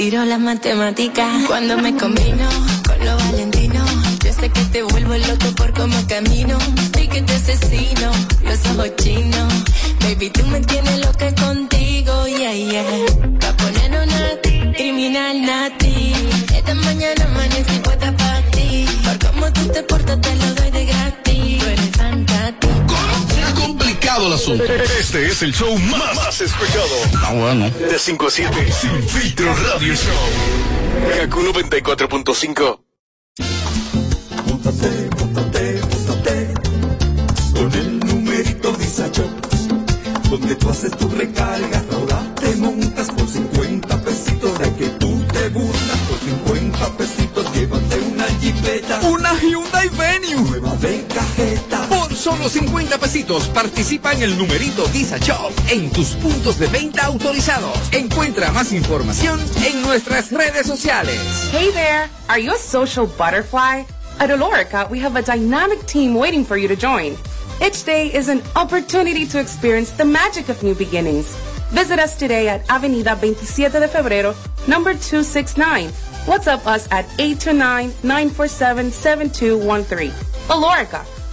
[0.00, 1.28] Tiro las matemáticas.
[1.46, 2.48] Cuando me combino
[2.88, 3.84] con lo valentino.
[4.24, 6.56] Yo sé que te vuelvo loco por cómo camino.
[6.98, 8.10] Y que te asesino,
[8.42, 9.52] los ojos chinos.
[10.00, 12.82] Baby, tú me tienes loca contigo, yeah, yeah.
[13.40, 16.14] Pa' ponernos nati, criminal nati.
[16.56, 18.86] Esta mañana amanecí puesta para ti.
[19.04, 19.82] Por cómo tú te
[24.20, 24.64] complicado el asunto.
[24.98, 26.94] Este es el show más, más escuchado.
[27.22, 27.70] Ah, bueno.
[27.70, 31.20] De 5 a 7, Sin Filtro Radio Show.
[31.20, 32.80] Kaku 94.5.
[34.46, 36.54] Móntate, móntate, móntate
[37.54, 39.30] con el numerito Visa Shop,
[40.28, 42.29] donde tú haces tu recargas, ahora
[52.30, 54.88] solo 50 pesitos participa en el numerito
[55.70, 57.76] en tus puntos de venta autorizados.
[57.92, 61.18] Encuentra más información en nuestras redes sociales.
[61.52, 62.08] Hey there!
[62.28, 63.84] Are you a social butterfly?
[64.20, 67.16] At Olorica, we have a dynamic team waiting for you to join.
[67.60, 71.34] Each day is an opportunity to experience the magic of new beginnings.
[71.72, 74.36] Visit us today at Avenida 27 de Febrero,
[74.68, 75.90] number 269.
[76.26, 80.12] WhatsApp us at 829-947-7213.
[80.48, 81.04] Olorica,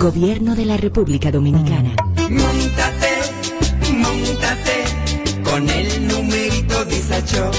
[0.00, 1.90] Gobierno de la República Dominicana.
[2.30, 3.10] Móntate,
[3.92, 4.84] móntate
[5.42, 7.52] con el numerito Visa Shop,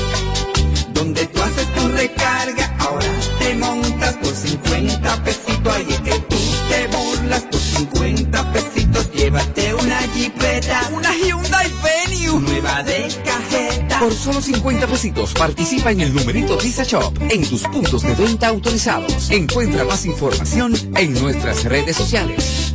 [0.93, 3.07] donde tú haces tu recarga, ahora
[3.39, 6.37] te montas por 50 pesitos, ahí es que tú
[6.69, 12.39] te burlas por 50 pesitos, llévate una jipeta, Una Hyundai Venue.
[12.39, 13.78] nueva de cajeta.
[13.99, 18.47] Por solo 50 pesitos participa en el numerito Visa Shop en tus puntos de venta
[18.47, 19.29] autorizados.
[19.29, 22.73] Encuentra más información en nuestras redes sociales.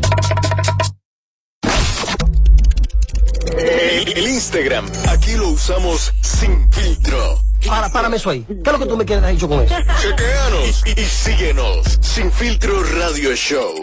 [3.56, 7.40] El, el Instagram, aquí lo usamos sin filtro.
[7.66, 8.44] Para, párame eso ahí.
[8.46, 9.74] ¿Qué es lo que tú me quieres dicho con eso?
[10.02, 11.98] Chequeanos y, y síguenos.
[12.02, 13.82] Sin filtro radio show.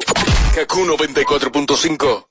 [0.53, 2.30] Kaku 94.5.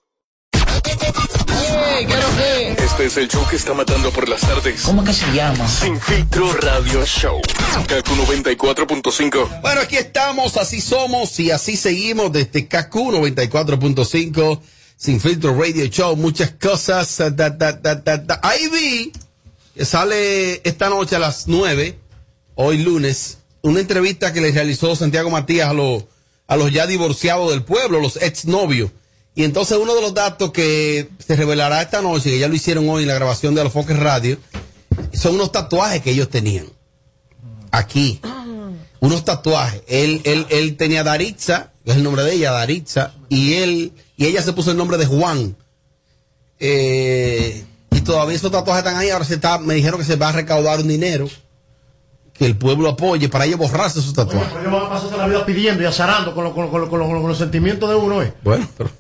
[2.03, 4.83] Este es el show que está matando por las tardes.
[4.85, 5.69] ¿Cómo que se llama?
[5.69, 7.39] Sin filtro radio show.
[7.87, 9.61] Kaku 94.5.
[9.61, 14.61] Bueno, aquí estamos, así somos y así seguimos desde KQ 94.5,
[14.97, 17.21] Sin Filtro Radio Show, muchas cosas.
[17.21, 18.41] eh, da, da, da, da, da.
[18.43, 19.13] Ahí vi
[19.75, 21.99] que sale esta noche a las 9,
[22.55, 26.05] hoy lunes, una entrevista que le realizó Santiago Matías a los,
[26.47, 28.91] a los ya divorciados del pueblo, los exnovios.
[29.35, 32.89] Y entonces uno de los datos que se revelará esta noche, que ya lo hicieron
[32.89, 34.39] hoy en la grabación de los Foques Radio,
[35.13, 36.67] son unos tatuajes que ellos tenían.
[37.71, 38.21] Aquí.
[39.03, 39.81] Unos tatuajes.
[39.87, 44.27] Él, él, él tenía Daritza, que es el nombre de ella, Daritza, y él, y
[44.27, 45.57] ella se puso el nombre de Juan.
[46.59, 50.29] Eh, y todavía esos tatuajes están ahí, ahora se está, me dijeron que se va
[50.29, 51.29] a recaudar un dinero
[52.35, 54.43] que el pueblo apoye para ellos borrarse sus tatuajes.
[54.43, 56.71] Oye, pero ellos van a pasarse la vida pidiendo y azarando con, lo- con, lo-
[56.71, 58.35] con, lo- con lo- con los sentimientos de uno, ¿eh?
[58.43, 58.91] Bueno, pero.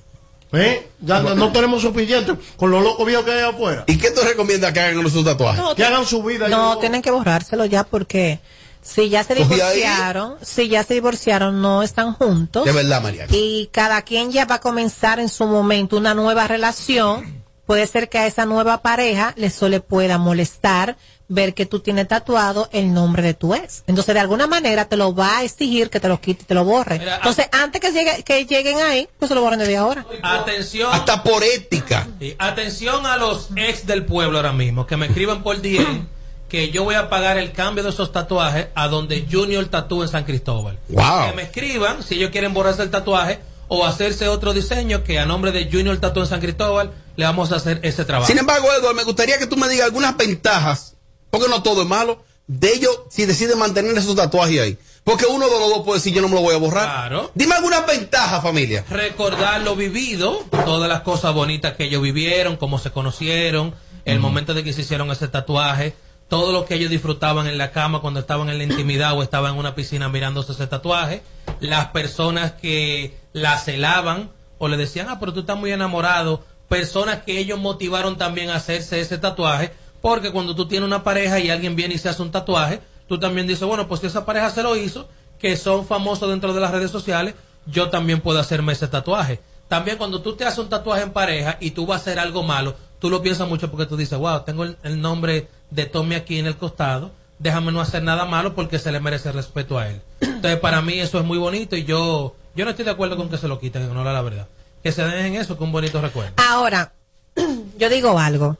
[0.52, 0.88] ¿Eh?
[1.00, 3.84] Ya no, no tenemos suficiente con los locos viejos que hay afuera.
[3.86, 5.62] ¿Y qué tú recomiendas que hagan con sus tatuajes?
[5.76, 6.48] que hagan su vida.
[6.48, 8.40] No, tienen que borrárselo ya porque
[8.82, 12.64] si ya se divorciaron, si ya se divorciaron, no están juntos.
[12.64, 13.26] De verdad, María.
[13.30, 17.39] Y cada quien ya va a comenzar en su momento una nueva relación.
[17.70, 20.96] Puede ser que a esa nueva pareja le solo le pueda molestar
[21.28, 23.84] ver que tú tienes tatuado el nombre de tu ex.
[23.86, 26.54] Entonces, de alguna manera te lo va a exigir que te lo quite y te
[26.54, 26.96] lo borre.
[26.96, 30.04] Entonces, antes que, llegue, que lleguen ahí, pues se lo borren desde ahora.
[30.20, 30.92] Atención.
[30.92, 32.08] Hasta por ética.
[32.18, 36.08] Sí, Atención a los ex del pueblo ahora mismo, que me escriban por DM
[36.48, 40.10] que yo voy a pagar el cambio de esos tatuajes a donde Junior tatúa en
[40.10, 40.76] San Cristóbal.
[40.88, 41.28] Wow.
[41.28, 43.38] Que me escriban si ellos quieren borrarse el tatuaje
[43.72, 47.56] o hacerse otro diseño que a nombre de Junior en San Cristóbal le vamos a
[47.56, 48.26] hacer ese trabajo.
[48.26, 50.96] Sin embargo, Edward, me gustaría que tú me digas algunas ventajas,
[51.30, 54.78] porque no todo es malo, de ellos si deciden mantener esos tatuajes ahí.
[55.04, 56.84] Porque uno de los dos puede decir yo no me lo voy a borrar.
[56.84, 57.30] Claro.
[57.36, 58.84] Dime algunas ventajas, familia.
[58.90, 63.72] recordar lo vivido, todas las cosas bonitas que ellos vivieron, cómo se conocieron,
[64.04, 65.94] el momento de que se hicieron ese tatuaje,
[66.30, 69.54] todo lo que ellos disfrutaban en la cama cuando estaban en la intimidad o estaban
[69.54, 71.22] en una piscina mirándose ese tatuaje,
[71.58, 77.24] las personas que la celaban o le decían, ah, pero tú estás muy enamorado, personas
[77.24, 81.50] que ellos motivaron también a hacerse ese tatuaje, porque cuando tú tienes una pareja y
[81.50, 84.50] alguien viene y se hace un tatuaje, tú también dices, bueno, pues si esa pareja
[84.50, 85.08] se lo hizo,
[85.40, 87.34] que son famosos dentro de las redes sociales,
[87.66, 89.40] yo también puedo hacerme ese tatuaje.
[89.66, 92.44] También cuando tú te haces un tatuaje en pareja y tú vas a hacer algo
[92.44, 96.38] malo, tú lo piensas mucho porque tú dices, wow, tengo el nombre de Tommy aquí
[96.38, 100.00] en el costado, déjame no hacer nada malo porque se le merece respeto a él.
[100.20, 103.28] Entonces, para mí eso es muy bonito y yo yo no estoy de acuerdo con
[103.30, 104.48] que se lo quiten, en honor a la verdad.
[104.82, 106.32] Que se dejen eso con un bonito recuerdo.
[106.36, 106.92] Ahora,
[107.78, 108.56] yo digo algo.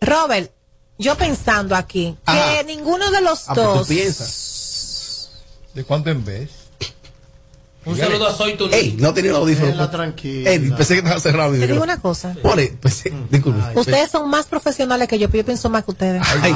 [0.00, 0.50] Robert,
[0.98, 3.88] yo pensando aquí que ninguno de los Ah, tú dos.
[3.88, 5.30] piensas.
[5.74, 6.50] ¿De cuánto en vez?
[7.84, 9.90] Un saludo a Soy tu Ey, no tenía el audífono.
[9.90, 10.50] Tranquila.
[10.50, 12.34] Ey, pensé que estaba cerrado Te digo una cosa.
[12.44, 13.60] More, pensé, disculpe.
[13.78, 16.22] Ustedes son más profesionales que yo, pero yo pienso más que ustedes.
[16.42, 16.54] Ay,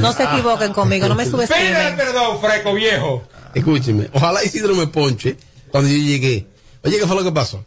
[0.00, 1.96] No se equivoquen conmigo, no me Pídele subestimen.
[1.96, 3.22] perdón, freco viejo.
[3.54, 5.36] Escúcheme, ojalá Isidro me ponche
[5.70, 6.46] cuando yo llegué.
[6.84, 7.64] Oye, ¿qué fue lo que pasó?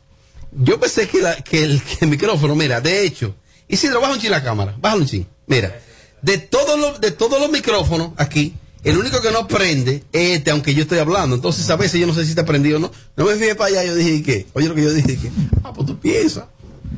[0.51, 3.35] Yo pensé que, la- que el, que el micrófono, mira, de hecho,
[3.67, 5.27] Isidro, baja un chin la cámara, baja un chin.
[5.47, 5.79] Mira,
[6.21, 8.55] de todos los, de todos los micrófonos aquí,
[8.85, 11.35] el único que no prende es este, aunque yo estoy hablando.
[11.35, 12.91] Entonces, a veces yo no sé si está prendido o no.
[13.15, 14.47] No me fijé para allá, yo dije, ¿qué?
[14.53, 15.31] Oye, lo que yo dije, que,
[15.63, 16.45] ah, pues tú piensas.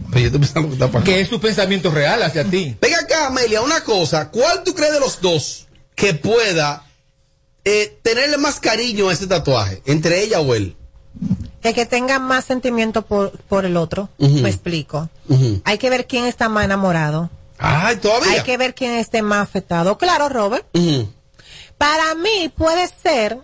[0.09, 1.05] Pero yo estoy pensando que está para acá.
[1.05, 2.75] Que es su pensamiento real hacia ti.
[2.81, 4.29] Venga acá, Amelia, una cosa.
[4.29, 6.85] ¿Cuál tú crees de los dos que pueda
[7.63, 9.81] eh, tenerle más cariño a ese tatuaje?
[9.85, 10.75] ¿Entre ella o él?
[11.63, 15.09] El que tenga más sentimiento por, por el otro, me explico.
[15.63, 17.29] Hay que ver quién está más enamorado.
[17.57, 18.33] Ay, todavía.
[18.33, 19.97] Hay que ver quién esté más afectado.
[19.97, 20.65] Claro, Robert.
[20.73, 21.09] Ujú.
[21.77, 23.37] Para mí puede ser,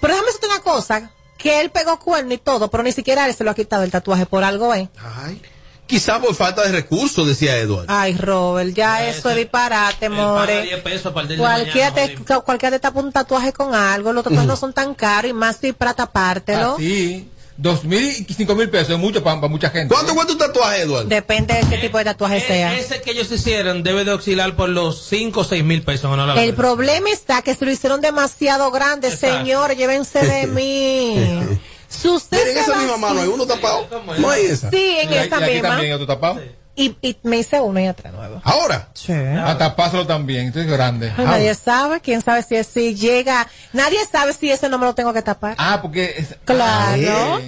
[0.00, 3.34] pero déjame decirte una cosa, que él pegó cuerno y todo, pero ni siquiera él
[3.34, 4.88] se lo ha quitado el tatuaje por algo, ¿eh?
[5.24, 5.40] Ay.
[5.86, 7.84] Quizá por falta de recursos, decía Edward.
[7.88, 10.62] Ay, Robert, ya eso es disparate, more.
[10.62, 14.14] 10 pesos para el día de Cualquiera te, cualquiera te tapa un tatuaje con algo,
[14.14, 16.76] los tatuajes no son tan caros y más si para tapártelo.
[16.76, 17.28] Así.
[17.56, 19.94] Dos mil y cinco mil pesos es mucho para, mucha gente.
[19.94, 21.06] ¿Cuánto cuesta un tatuaje, Edward?
[21.06, 22.74] Depende de qué tipo de tatuaje sea.
[22.74, 26.10] E- Ese que ellos hicieron debe de oscilar por los 5 o 6 mil pesos.
[26.10, 26.54] en la El verdad.
[26.56, 29.36] problema está que se lo hicieron demasiado grande, Exacto.
[29.38, 31.58] señores, llévense de mí.
[31.88, 33.86] Si usted se esa va misma así- mano, hay uno tapado.
[34.18, 34.68] No hay esa.
[34.70, 35.68] Sí, en Y esa aquí misma.
[35.68, 36.40] también otro tapado.
[36.76, 38.40] Y, y me hice uno y atrás nuevo.
[38.42, 38.88] Ahora.
[38.94, 39.12] Sí.
[39.12, 41.12] A tapárselo también, entonces grande.
[41.16, 44.86] Ay, Nadie sabe, quién sabe si es si llega, nadie sabe si ese no me
[44.86, 45.54] lo tengo que tapar.
[45.58, 46.14] Ah, porque.
[46.18, 47.40] es- Claro.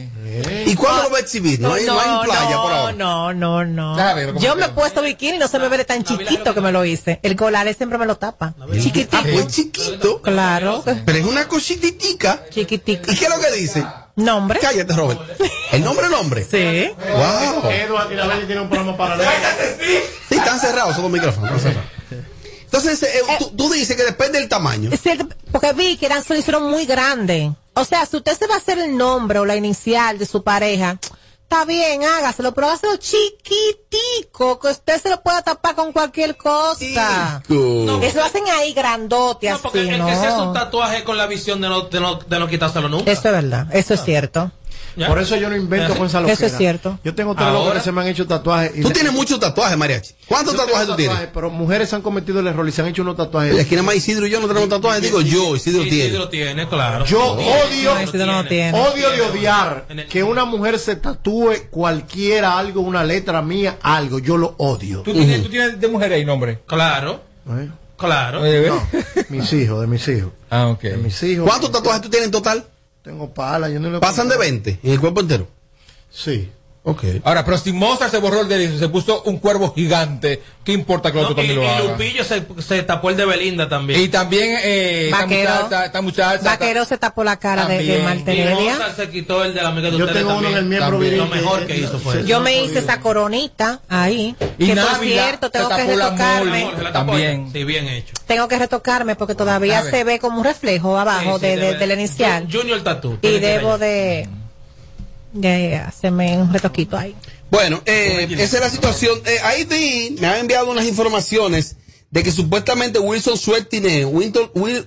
[0.66, 1.58] ¿Y cuándo lo va a exhibir?
[1.60, 2.92] No, hay, no hay playa por ahora.
[2.92, 3.96] no, no, no.
[4.26, 6.60] Cómo Yo me he puesto bikini y no se me ve de tan chiquito que
[6.60, 7.18] me lo hice.
[7.22, 8.54] El golare siempre me lo tapa.
[8.80, 9.16] Chiquitico.
[9.16, 10.20] Ah, pues chiquito.
[10.22, 10.84] Claro.
[11.04, 12.42] Pero es una cositica.
[12.50, 13.10] Chiquitico.
[13.10, 13.84] ¿Y qué es lo que dice?
[14.16, 14.58] Nombre.
[14.60, 15.20] Cállate, Robert.
[15.72, 16.42] ¿El nombre, nombre?
[16.42, 16.90] Sí.
[16.98, 17.70] Wow.
[17.70, 19.30] Edward y la Betty tienen un programa paralelo.
[20.28, 21.50] Sí, están cerrados esos dos micrófonos.
[21.50, 21.90] están cerrados.
[22.64, 24.90] Entonces, eh, tú, tú dices que depende del tamaño.
[25.52, 27.52] Porque vi que eran, se lo hicieron muy grande.
[27.74, 30.42] O sea, si usted se va a hacer el nombre o la inicial de su
[30.42, 30.98] pareja,
[31.48, 37.40] está bien, hágaselo, pero hágaselo chiquitico, que usted se lo pueda tapar con cualquier cosa.
[37.48, 38.02] No.
[38.02, 40.06] Eso lo hacen ahí grandote, No, porque así, el ¿no?
[40.06, 42.88] que se hace un tatuaje con la visión de no, de no, de no quitárselo
[42.88, 43.10] nunca.
[43.10, 44.50] Eso es verdad, eso es cierto.
[44.96, 45.08] ¿Ya?
[45.08, 46.20] Por eso yo no invento con esa.
[46.26, 46.98] Eso es cierto.
[47.04, 48.72] Yo tengo tres locos que se me han hecho tatuajes.
[48.76, 50.14] y Tú le- tienes muchos tatuajes, Mariachi.
[50.26, 51.18] ¿Cuántos Yo tatuajes tú tienes?
[51.34, 53.60] Pero mujeres han cometido el error y se han hecho unos tatuajes.
[53.60, 55.02] aquí nada más Isidro y yo no tenemos tatuajes.
[55.02, 56.18] Digo yo, Isidro Sí, tiene.
[56.18, 57.04] lo tiene, claro.
[57.04, 58.78] Yo odio- Isidro no tiene.
[58.78, 64.18] Odio de odiar que una mujer se tatúe cualquiera algo, una letra mía, algo.
[64.18, 65.02] Yo lo odio.
[65.02, 66.60] ¿Tú tienes, tú tienes de mujer ahí nombre.
[66.66, 67.20] Claro.
[67.50, 67.68] ¿Eh?
[67.96, 68.40] Claro.
[68.42, 68.82] No,
[69.30, 70.30] mis hijos, de mis hijos.
[70.50, 70.80] Ah, ok.
[70.82, 71.46] De mis hijos.
[71.48, 72.64] ¿Cuántos tatuajes tú tienes en total?
[73.06, 75.46] Tengo pala, yo no le ¿Pasan de 20 en el cuerpo entero?
[76.10, 76.50] Sí.
[76.88, 77.02] Ok.
[77.24, 81.10] Ahora, pero si Mozart se borró el de se puso un cuervo gigante, ¿qué importa
[81.10, 81.90] que el No, otro y, también lo y haga?
[81.90, 84.00] Lupillo se, se tapó el de Belinda también.
[84.00, 85.50] Y también eh, esta Vaquero.
[85.54, 86.44] muchacha, esta muchacha.
[86.44, 88.34] Vaquero se tapó la cara de, de.
[88.36, 88.54] Y.
[88.54, 91.26] Mozart se quitó el de la amiga de Yo tengo uno en el miembro Lo
[91.26, 92.26] mejor que- hizo fue eso.
[92.28, 94.36] Yo me hice esa coronita ahí.
[94.56, 96.70] Y que por cierto, tengo que retocarme.
[96.92, 97.50] También.
[97.52, 98.14] Sí, bien hecho.
[98.28, 101.62] Tengo que retocarme porque todavía se ve como un reflejo abajo Sí, sí, de, de-
[101.72, 102.48] debe- de la inicial.
[102.48, 103.18] Junior Tattoo.
[103.22, 104.28] Y debo de,
[105.40, 107.14] de hacerme un retoquito ahí.
[107.50, 109.18] Bueno, eh, esa es la situación.
[109.24, 111.76] Eh, ahí di- me han enviado unas informaciones
[112.10, 114.08] de que supuestamente Wilson Sweat Tineo,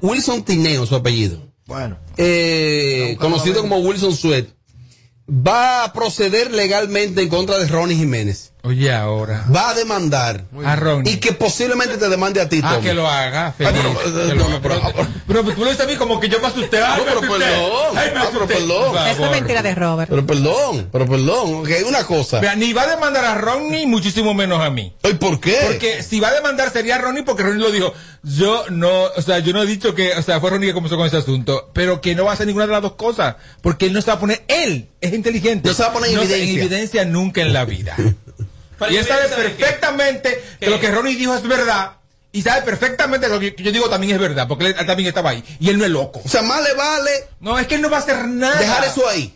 [0.02, 1.98] Wilson Tineo, su apellido, Bueno.
[2.18, 4.48] eh, conocido como Wilson Sweat,
[5.30, 8.49] va a proceder legalmente en contra de Ronnie Jiménez.
[8.70, 9.46] Oye, ahora.
[9.54, 10.44] Va a demandar.
[10.64, 11.12] A Ronnie.
[11.14, 12.86] Y que posiblemente te demande a ti, Ah, Tommy.
[12.88, 13.82] que lo haga, Ay, feliz.
[13.84, 14.60] pero- Que lo no, haga.
[14.62, 14.82] pero-
[15.26, 16.78] pero, pero tú lo dices a mí como que yo me asusté.
[16.78, 17.46] Ay, No, pero asusté.
[17.46, 17.98] perdón.
[17.98, 19.08] Ay, me Ah, pero perdón.
[19.08, 20.08] Eso es mentira de Robert.
[20.10, 22.40] Pero perdón, pero perdón, ok, una cosa.
[22.42, 24.94] Vea, ni va a demandar a Ronnie, muchísimo menos a mí.
[25.04, 25.58] ¿Y por qué?
[25.66, 27.92] Porque si va a demandar sería Ronnie porque Ronnie lo dijo.
[28.22, 30.96] Yo no, o sea, yo no he dicho que, o sea, fue Ronnie que comenzó
[30.96, 33.86] con ese asunto, pero que no va a hacer ninguna de las dos cosas, porque
[33.88, 35.70] él no se va a poner, él es inteligente.
[35.70, 36.60] No se va a poner en evidencia.
[36.64, 37.96] evidencia nunca en la vida.
[38.80, 41.92] Pero y él sabe perfectamente que lo que Ronnie dijo es verdad.
[42.32, 45.10] Y sabe perfectamente que lo que yo digo también es verdad, porque él, él también
[45.10, 45.44] estaba ahí.
[45.60, 46.22] Y él no es loco.
[46.24, 48.56] O sea, más le vale No, es que él no va a hacer nada.
[48.60, 49.36] dejar eso ahí.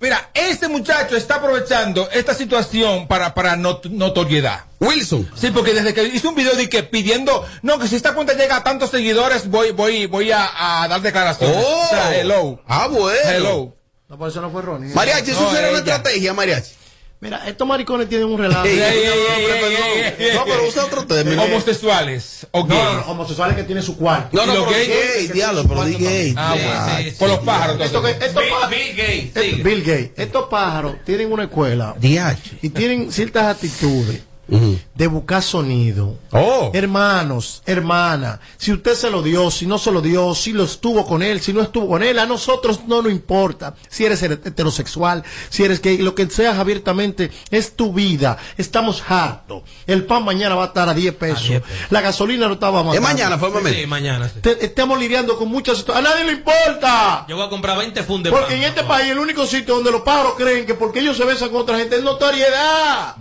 [0.00, 4.64] Mira, este muchacho está aprovechando esta situación para, para not- notoriedad.
[4.78, 5.30] Wilson.
[5.34, 8.34] Sí, porque desde que hizo un video de que pidiendo, no, que si esta cuenta
[8.34, 11.56] llega a tantos seguidores, voy, voy, voy a, a dar declaraciones.
[11.66, 11.84] Oh.
[11.84, 12.60] O sea, hello.
[12.68, 13.18] Ah, bueno.
[13.30, 13.76] Hello.
[14.08, 14.92] No, por eso no fue Ronnie.
[14.94, 16.72] Mariachi, eso No, será una estrategia, Mariachi.
[17.20, 18.64] Mira, estos maricones tienen un relato.
[18.68, 21.42] Ey, ey, no, ey, No, pero usa otro término.
[21.42, 22.46] Homosexuales.
[22.50, 24.36] O No, no, no, homosexuales que tienen su cuarto.
[24.36, 25.14] No, no, ¿Y los pero gays?
[25.16, 26.34] gay, diablo, pero di gay.
[26.36, 26.98] Ah, bueno.
[26.98, 27.16] sí, sí.
[27.18, 27.80] Por los pájaros.
[27.80, 28.28] Esto entonces.
[28.28, 29.62] estos Bill, pa- Bill Gates, estos- sigue.
[29.62, 30.10] Bill Gates.
[30.16, 32.58] Estos pájaros tienen una escuela DH.
[32.62, 36.18] y tienen ciertas actitudes De buscar sonido.
[36.32, 36.70] Oh.
[36.74, 41.06] Hermanos, hermana, si usted se lo dio, si no se lo dio, si lo estuvo
[41.06, 43.74] con él, si no estuvo con él, a nosotros no nos importa.
[43.88, 48.38] Si eres heterosexual, si eres gay, lo que seas abiertamente es tu vida.
[48.56, 49.62] Estamos hartos.
[49.86, 51.48] El pan mañana va a estar a 10 pesos.
[51.48, 51.78] 10 pesos.
[51.90, 52.94] La gasolina no estaba más.
[52.94, 53.38] Es mañana.
[53.72, 54.28] Sí, mañana.
[54.28, 54.40] sí.
[54.60, 56.10] estamos lidiando con muchas situaciones.
[56.10, 57.26] A nadie le importa.
[57.28, 58.32] Yo voy a comprar 20 fundes.
[58.32, 61.24] Porque en este país el único sitio donde los pájaros creen que porque ellos se
[61.24, 63.16] besan con otra gente es notoriedad.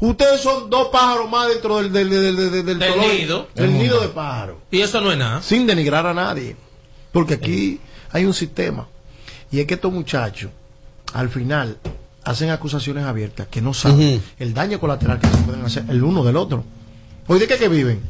[0.00, 3.48] Ustedes son dos pájaros más dentro del, del, del, del, del, nido.
[3.54, 4.58] Del nido de pájaros.
[4.70, 5.42] Y eso no es nada.
[5.42, 6.56] Sin denigrar a nadie.
[7.10, 7.80] Porque aquí
[8.12, 8.86] hay un sistema.
[9.50, 10.50] Y es que estos muchachos,
[11.14, 11.78] al final,
[12.22, 16.22] hacen acusaciones abiertas que no saben el daño colateral que se pueden hacer el uno
[16.22, 16.62] del otro.
[17.26, 18.00] Hoy de qué que viven.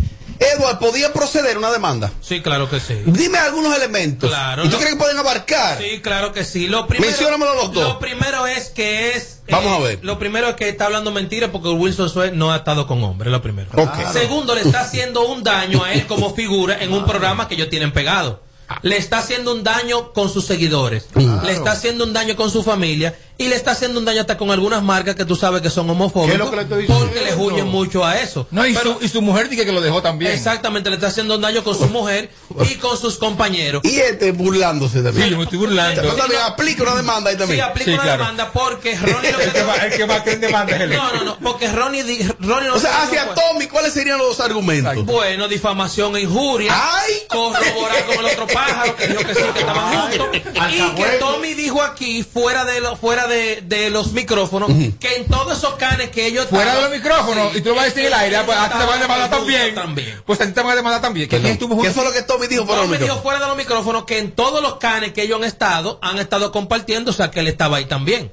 [0.41, 2.13] Edward, ¿podía proceder una demanda?
[2.21, 2.95] Sí, claro que sí.
[3.07, 4.31] Dime algunos elementos.
[4.31, 5.79] Claro, ¿Y tú crees que pueden abarcar?
[5.79, 6.67] Sí, claro que sí.
[6.69, 7.83] Lo primero, Menciónamelo los dos.
[7.85, 9.41] Lo primero es que es.
[9.47, 9.99] eh, Vamos a ver.
[10.03, 13.33] Lo primero es que está hablando mentira porque Wilson Sweat no ha estado con hombres,
[13.33, 13.69] lo primero.
[13.77, 14.13] Ok.
[14.13, 17.69] Segundo, le está haciendo un daño a él como figura en un programa que ellos
[17.71, 18.43] tienen pegado.
[18.83, 21.07] Le está haciendo un daño con sus seguidores.
[21.15, 23.17] Le está haciendo un daño con su familia.
[23.41, 25.87] Y le está haciendo un daño hasta con algunas marcas que tú sabes que son
[25.87, 26.39] ¿Qué es homofóbicas.
[26.39, 26.87] le?
[26.87, 28.49] Porque le huyen mucho a eso.
[28.51, 30.33] No, y, Pero- su, y su mujer dice que lo dejó también.
[30.33, 32.31] Exactamente, le está haciendo un daño con su mujer
[32.69, 33.83] y con sus compañeros.
[33.85, 35.23] Y este burlándose de mí.
[35.23, 36.03] Sí, yo me estoy burlando.
[36.15, 37.61] También aplica una demanda ahí Sí, también.
[37.61, 38.19] aplica Sí, una claro.
[38.25, 40.91] demanda porque Ronnie lo que El que va, el que va que demanda es él.
[40.97, 44.41] No, no, no, porque Ronnie, di- Ronnie no o sea, hacia Tommy, ¿cuáles serían los
[44.41, 45.05] argumentos?
[45.07, 46.73] Bueno, difamación e injuria.
[46.75, 47.13] Ay.
[47.29, 50.29] Corroborar con el otro pájaro que dijo que sí, que estaban juntos.
[50.35, 51.09] Y que.
[51.19, 55.75] Tommy dijo aquí, fuera de, lo- fuera de, de los micrófonos, que en todos esos
[55.75, 58.07] canes que ellos Fuera de los micrófonos, Sí, y tú lo vas a decir en
[58.09, 59.75] el aire, pues a ti te van a demandar también.
[59.75, 60.23] también.
[60.27, 61.29] Pues a ti te van a demandar también.
[61.29, 61.93] ¿Quién estuvo ¿Qué junto?
[61.95, 64.63] fue lo que Tommy dijo fuera Tommy dijo fuera de los micrófonos que en todos
[64.63, 67.85] los canes que ellos han estado, han estado compartiendo, o sea, que él estaba ahí
[67.87, 68.33] también.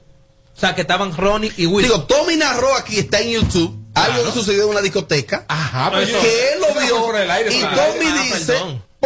[0.55, 1.85] O sea, que estaban Ronnie y Will.
[1.85, 6.07] Digo, Tommy narró aquí, está en YouTube, algo que sucedió en una discoteca, Ajá, pues
[6.07, 7.75] Eso- que él lo vio, fuera del aire, y claro.
[7.75, 8.57] Tommy Ah, dice.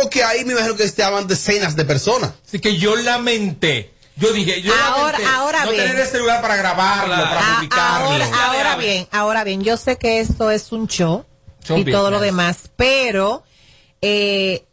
[0.01, 2.31] Porque ahí me imagino que estaban decenas de personas.
[2.47, 3.93] Así que yo lamenté.
[4.15, 5.83] Yo dije, yo Ahora- lamenté ahora no bien.
[5.85, 7.29] tener el celular para grabarlo, Claro.
[7.29, 8.35] para Ah, publicarlo.
[8.37, 11.25] ahora, bien, ahora bien, yo sé que esto es un show
[11.75, 13.43] y todo lo demás, pero
[14.01, 14.65] eh,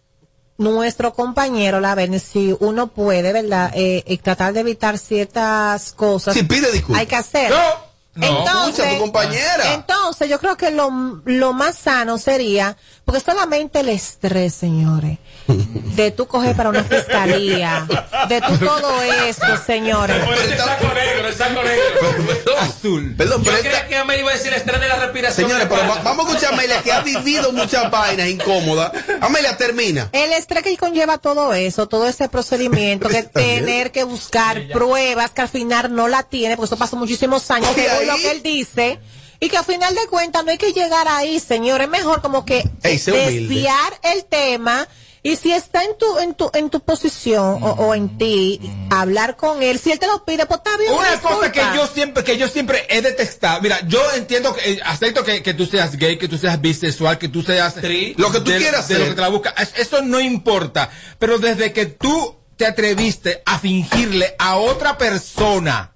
[0.59, 3.71] nuestro compañero, la ven, si uno puede, ¿verdad?
[3.75, 7.01] Eh, y tratar de evitar ciertas cosas, Sí, pide disculpas.
[7.01, 7.57] hay que hacerlo.
[7.57, 7.87] No,
[8.17, 9.73] no, escucha a tu compañera.
[9.75, 15.19] Entonces, entonces yo creo que lo, lo más sano sería, porque solamente el estrés, señores,
[15.49, 17.87] de tú coger para una fiscalía,
[18.29, 20.17] de tú todo eso, señores.
[20.17, 22.57] El saco negro, el saco negro.
[22.61, 23.15] Azul.
[23.17, 25.49] Perdón, Yo pero creía que Amelia iba a decir el estrés de la respiración.
[25.49, 28.93] Señores, pero va- vamos a escuchar a Amelia que ha vivido muchas vainas incómodas.
[29.21, 30.09] Amelia, termina.
[30.13, 35.43] El estrés que conlleva todo eso, todo ese procedimiento, que tener que buscar pruebas que
[35.43, 37.69] al final no la tiene, porque eso pasó muchísimos años,
[38.07, 38.99] lo que él dice,
[39.41, 42.45] y que al final de cuentas no hay que llegar ahí, señor, es mejor como
[42.45, 44.89] que desviar el tema.
[45.23, 49.37] Y si está en tu, en tu, en tu posición o, o en ti, hablar
[49.37, 50.93] con él, si él te lo pide, pues está bien.
[50.93, 51.37] Una disculpa.
[51.37, 53.61] cosa que yo siempre, que yo siempre he detestado.
[53.61, 57.19] Mira, yo entiendo que, eh, acepto que, que tú seas gay, que tú seas bisexual,
[57.19, 59.03] que tú seas Lo que tú de- quieras de ser.
[59.03, 59.51] lo que te la busca.
[59.59, 60.91] Es- Eso no importa.
[61.19, 65.96] Pero desde que tú te atreviste a fingirle a otra persona,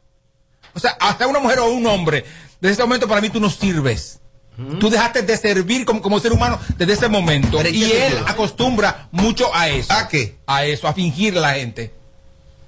[0.75, 2.25] o sea, hasta una mujer o un hombre,
[2.61, 4.17] desde ese momento para mí tú no sirves.
[4.79, 7.57] Tú dejaste de servir como, como ser humano desde ese momento.
[7.57, 8.29] Pero ¿en qué Y él sentido?
[8.29, 9.91] acostumbra mucho a eso.
[9.91, 10.37] ¿A qué?
[10.47, 11.95] A eso, a fingir la gente.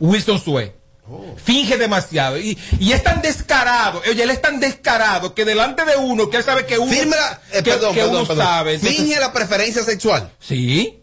[0.01, 0.75] Wilson Sue.
[1.07, 1.35] Oh.
[1.37, 2.39] Finge demasiado.
[2.39, 4.01] Y, y es tan descarado.
[4.09, 6.91] Oye, él es tan descarado que delante de uno, que él sabe que uno.
[6.91, 8.47] Firme la, eh, que, perdón, que perdón, uno perdón.
[8.47, 8.75] sabe.
[8.75, 10.33] Entonces- Finge la preferencia sexual.
[10.41, 11.02] Sí.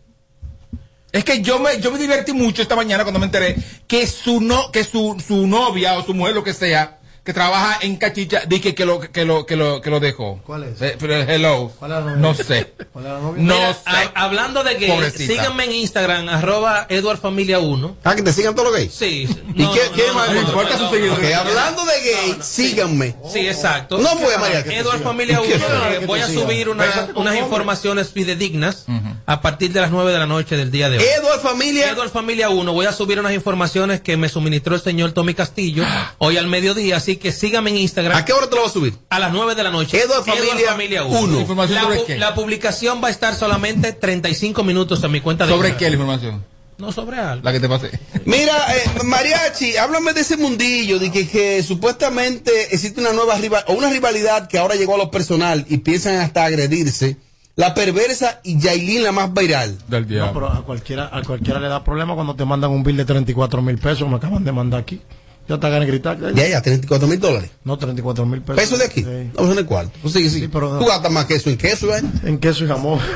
[1.11, 3.55] Es que yo me, yo me divertí mucho esta mañana cuando me enteré
[3.87, 7.77] que su no, que su, su novia o su mujer, lo que sea, que trabaja
[7.81, 10.41] en cachicha, dije que lo, que lo, que lo, que lo dejó.
[10.45, 10.81] ¿Cuál es?
[10.81, 11.71] Eh, pero hello.
[11.77, 12.15] ¿Cuál es la novia?
[12.17, 12.73] No sé.
[12.91, 13.43] ¿Cuál es la novia?
[13.43, 13.79] No Mira, sé.
[13.85, 15.33] a- hablando de gay, Pobrecita.
[15.33, 17.97] síganme en Instagram, arroba Edward Familia 1.
[18.03, 18.93] Ah, que te sigan todos los gays.
[18.93, 19.27] Sí.
[19.55, 20.31] ¿Y qué, qué más?
[20.33, 21.19] no importa su seguidor.
[21.19, 23.15] Ok, hablando de gay, síganme.
[23.31, 23.97] Sí, exacto.
[23.99, 24.63] No voy a María.
[24.63, 25.01] que sigan.
[25.03, 25.95] Familia 1, ¿Qué fue?
[25.95, 28.85] eh, voy a subir una- unas informaciones fidedignas
[29.25, 31.03] a partir de las 9 de la noche del día de hoy.
[31.19, 31.89] Edward Familia.
[31.91, 35.83] Edward Familia 1, voy a subir unas informaciones que me suministró el señor Tommy Castillo
[36.17, 38.17] hoy al mediodía, así que síganme en Instagram.
[38.17, 38.93] ¿A qué hora te lo vas a subir?
[39.09, 40.01] A las 9 de la noche.
[40.01, 41.19] Edward Familia 1.
[41.19, 41.39] uno.
[41.39, 42.17] ¿Información La, sobre pu- qué?
[42.17, 45.95] la publicación va a estar solamente 35 minutos en mi cuenta de ¿Sobre qué la
[45.95, 46.43] información?
[46.77, 47.43] No sobre algo.
[47.43, 47.91] La que te pasé.
[48.23, 53.63] Mira, eh, Mariachi, háblame de ese mundillo, de que, que supuestamente existe una nueva rival,
[53.67, 57.17] o una rivalidad que ahora llegó a lo personal y piensan hasta agredirse.
[57.57, 59.77] La perversa y Yailin la más viral.
[59.89, 62.95] Del No, pero a cualquiera, a cualquiera le da problema cuando te mandan un bill
[62.95, 65.01] de 34 mil pesos, me acaban de mandar aquí.
[65.49, 66.17] Ya te ganas gritar.
[66.35, 67.49] Ya, ya, 34 mil dólares.
[67.63, 68.55] No, 34 mil pesos.
[68.63, 69.01] ¿Pesos de aquí?
[69.01, 69.31] Sí.
[69.35, 69.91] No, eso no es cuarto.
[70.01, 70.47] Pues sí, sí.
[70.47, 72.01] pero- Tú gastas más queso en queso, ¿eh?
[72.23, 72.99] En queso y jamón.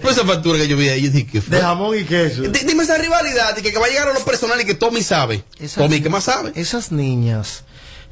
[0.00, 1.56] Pues esa factura que yo vi ahí, yo dije, ¿qué fue?
[1.56, 2.42] De jamón y queso.
[2.42, 4.74] D- Dime esa rivalidad, y que, que va a llegar a lo personal y que
[4.74, 5.44] Tommy sabe.
[5.58, 6.52] Esas- Tommy, ¿qué más sabe?
[6.54, 7.64] Esas niñas,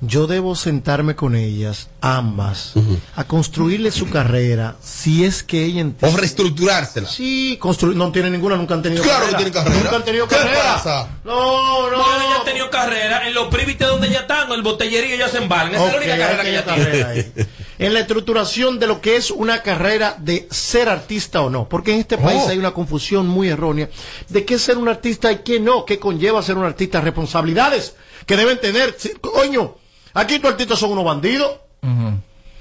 [0.03, 2.73] yo debo sentarme con ellas, ambas,
[3.17, 6.17] a construirle su carrera, si es que ella O entiende.
[6.21, 7.09] reestructurársela.
[7.09, 9.39] Sí, construir, no tienen ninguna, nunca han tenido Claro que carrera.
[9.39, 9.83] tienen carrera.
[9.85, 10.75] Nunca han tenido ¿Qué carrera.
[10.75, 11.09] pasa?
[11.25, 11.97] No, no.
[11.99, 15.29] Bueno, ella ha tenido carrera en los privites donde ella está, en el botellerío ella
[15.29, 15.75] se embalan.
[15.75, 16.85] Esa es la única carrera que ella tiene.
[16.85, 17.15] carrera.
[17.81, 21.67] En la estructuración de lo que es una carrera de ser artista o no.
[21.67, 22.49] Porque en este país Oh.
[22.51, 23.89] hay una confusión muy errónea
[24.29, 27.95] de qué es ser un artista y qué no, qué conlleva ser un artista, responsabilidades
[28.27, 28.95] que deben tener.
[28.99, 29.77] Sí, Coño,
[30.15, 31.53] aquí tus artistas son unos bandidos.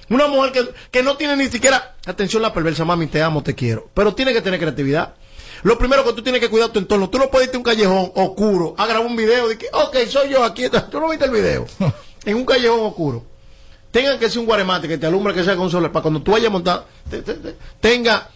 [0.09, 3.53] Una mujer que, que no tiene ni siquiera, atención la perversa, mami, te amo, te
[3.53, 5.13] quiero, pero tiene que tener creatividad.
[5.61, 7.09] Lo primero que tú tienes que cuidar tu entorno.
[7.09, 9.97] Tú no puedes irte a un callejón oscuro a grabar un video de que, ok,
[10.09, 10.63] soy yo aquí.
[10.91, 11.65] Tú no viste el video.
[12.25, 13.23] en un callejón oscuro.
[13.91, 16.31] Tengan que ser un guaremate que te alumbra que sea con sol para cuando tú
[16.31, 18.29] vayas a montar, te- te- te- tenga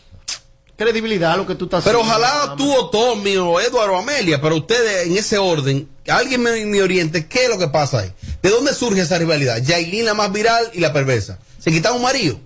[0.75, 2.25] credibilidad a lo que tú estás Pero haciendo.
[2.25, 6.65] ojalá tú o Tommy o Eduardo o Amelia, pero ustedes en ese orden, alguien me,
[6.65, 8.13] me oriente qué es lo que pasa ahí.
[8.41, 9.57] ¿De dónde surge esa rivalidad?
[9.61, 11.39] Yailin la más viral y la perversa.
[11.59, 12.39] ¿Se quitan un marido?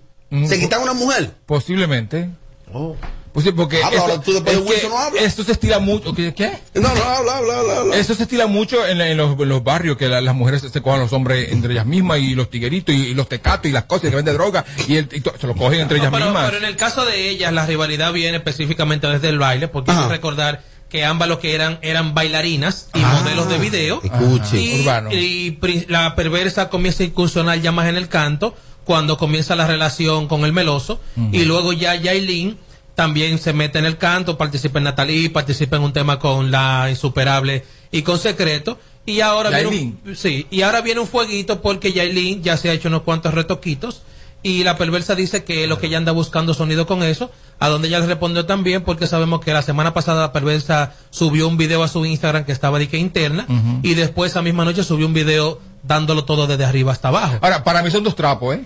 [0.47, 1.33] ¿Se quitan una mujer?
[1.45, 2.29] Posiblemente.
[2.73, 2.95] Oh.
[3.37, 5.23] Pues sí, porque Habla, eso- tú después de Wilson no hablas.
[5.23, 6.11] esto se estila mucho.
[6.15, 6.33] ¿Qué?
[6.33, 6.57] qué?
[6.73, 7.77] No, no, habla, habla, habla.
[7.81, 7.95] habla.
[7.95, 10.61] Eso se estila mucho en, la- en los, en los barrios, que la- las mujeres
[10.63, 13.29] se, se cojan a los hombres entre ellas mismas y los tigueritos y, y los
[13.29, 15.81] tecatos y las cosas y que venden droga y, el- y to- se lo cogen
[15.81, 16.45] entre ellas pero, mismas.
[16.45, 19.97] pero en el caso de ellas, la rivalidad viene específicamente desde el baile, porque hay
[19.97, 24.01] que recordar que ambas lo que eran eran bailarinas y modelos de video.
[24.03, 24.59] escuche.
[24.59, 25.11] Y, Urbano.
[25.11, 25.59] y
[25.89, 30.43] la perversa comienza a incursionar ya más en el canto, cuando comienza la relación con
[30.43, 30.99] el meloso,
[31.31, 32.57] y luego ya Yailin
[32.97, 36.87] también se mete en el canto, participa en Natalie, participa en un tema con la
[36.89, 38.79] insuperable y con secreto.
[39.05, 42.73] Y ahora viene un, sí, y ahora viene un fueguito porque Yailin ya se ha
[42.73, 44.01] hecho unos cuantos retoquitos
[44.41, 47.29] y la perversa dice que lo que ella anda buscando sonido con eso,
[47.59, 51.47] a donde ella le respondió también porque sabemos que la semana pasada la perversa subió
[51.47, 53.45] un video a su Instagram que estaba de que interna
[53.83, 57.37] y después esa misma noche subió un video dándolo todo desde arriba hasta abajo.
[57.41, 58.65] Ahora, para mí son dos trapos, ¿eh?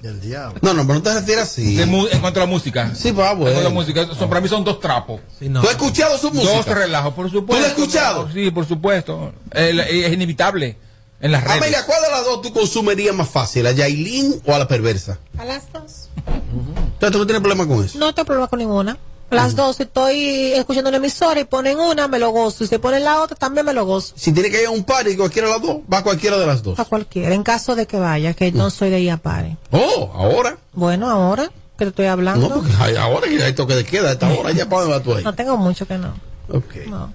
[0.00, 0.58] Del diablo.
[0.62, 1.74] No, no, pero no te refieres así.
[1.76, 2.94] De mu- en cuanto a la música.
[2.94, 3.70] Sí, va, En cuanto a la bueno.
[3.70, 5.20] música, son, para mí son dos trapos.
[5.40, 5.60] no.
[5.62, 6.52] ¿Tú has escuchado su música?
[6.54, 7.54] Dos relajos, por supuesto.
[7.54, 8.28] ¿Tú lo has escuchado?
[8.32, 9.32] Sí, por supuesto.
[9.52, 10.76] El- es inevitable.
[11.18, 11.56] En las redes.
[11.56, 13.66] Amelia, ¿cuál de las dos tú consumirías más fácil?
[13.66, 15.18] ¿A Yailin o a la perversa?
[15.38, 16.10] A las dos.
[16.26, 17.98] Entonces, ¿tú no tienes problema con eso?
[17.98, 18.98] No tengo problema con ninguna.
[19.30, 22.62] Las dos, si estoy escuchando una emisora y ponen una, me lo gozo.
[22.64, 24.14] Y si ponen la otra, también me lo gozo.
[24.16, 26.38] Si tiene que ir a un par y cualquiera de las dos, va a cualquiera
[26.38, 26.78] de las dos.
[26.78, 29.56] A cualquiera, en caso de que vaya, que no soy de ir a pare.
[29.72, 30.58] Oh, ahora.
[30.74, 32.48] Bueno, ahora que te estoy hablando.
[32.48, 35.04] No, porque hay- ahora que hay toque de queda, esta hora ya para dónde vas
[35.04, 35.24] tú ahí.
[35.24, 36.14] No tengo mucho que no.
[36.48, 36.86] Ok.
[36.88, 37.12] No.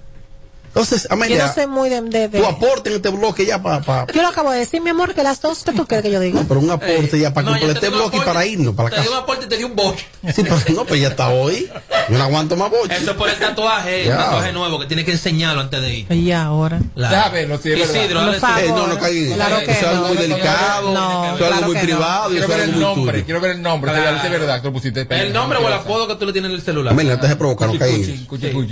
[0.68, 2.00] Entonces, Yo Amelia, no soy muy de...
[2.00, 3.82] de- de- tu aporte en este bloque ya para...
[3.82, 6.10] Pa, Yo lo acabo de decir, mi amor, que las dos, ¿qué tú quieres que
[6.10, 6.42] yo diga?
[6.48, 8.88] pero un aporte ya para no, yo completar te este bloque y para irnos para
[8.88, 9.22] Te la dio un casa.
[9.24, 10.06] aporte y te dio un boche.
[10.34, 11.70] Sí, pero no, pues ya está hoy.
[12.08, 12.96] Yo no aguanto más boche.
[12.96, 16.12] Eso es por el tatuaje, el tatuaje nuevo que tiene que enseñarlo antes de ir.
[16.12, 16.80] Y ahora.
[16.94, 17.70] La- verlo, sí.
[17.72, 19.66] Isidro, su- Eh, no, no en Claro eso.
[19.66, 20.08] que Eso es algo no.
[20.08, 21.80] muy No, no, no, delicado, no, eso es claro algo muy no.
[21.82, 23.92] privado Quiero ver el nombre, quiero ver el nombre.
[23.92, 24.16] Claro.
[24.16, 25.06] Es verdad que lo pusiste.
[25.10, 26.94] El nombre o el apodo que tú le tienes en el celular.
[26.94, 28.26] No te dejes provocar, no cuchi.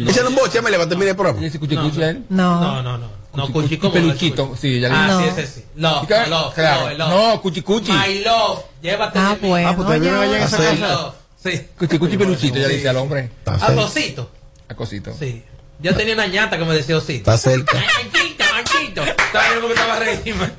[0.09, 1.47] Échale un boche, Amelia, va a terminar el programa.
[1.47, 2.25] ¿Ese cuchi, cuchi, él?
[2.29, 2.61] No.
[2.61, 3.21] No, no, no.
[3.33, 5.21] No, Cuchi, como peluchito, sí, ya le Ah, No.
[5.21, 5.65] sí, ese sí.
[5.77, 6.89] Love, love, Claro.
[6.89, 7.11] love, love.
[7.11, 7.93] No, cuchi, cuchi.
[7.93, 9.69] My love, llévate Ah, de bueno.
[9.69, 10.27] Ah, pues todavía no ya.
[10.29, 11.13] vayan a esa Hacer- My casa.
[11.43, 11.67] Sí.
[11.79, 13.31] Cuchi, cuchi, peluchito, ya dice al hombre.
[13.39, 13.83] Está A cerca.
[13.83, 14.31] Osito.
[14.69, 15.15] A cosito.
[15.19, 15.43] Sí.
[15.81, 17.31] Yo tenía una ñata que me decía Osito.
[17.31, 17.77] Está cerca.
[17.79, 19.03] Manchito, manchito.
[19.03, 20.53] Estaba viendo porque estaba reíma.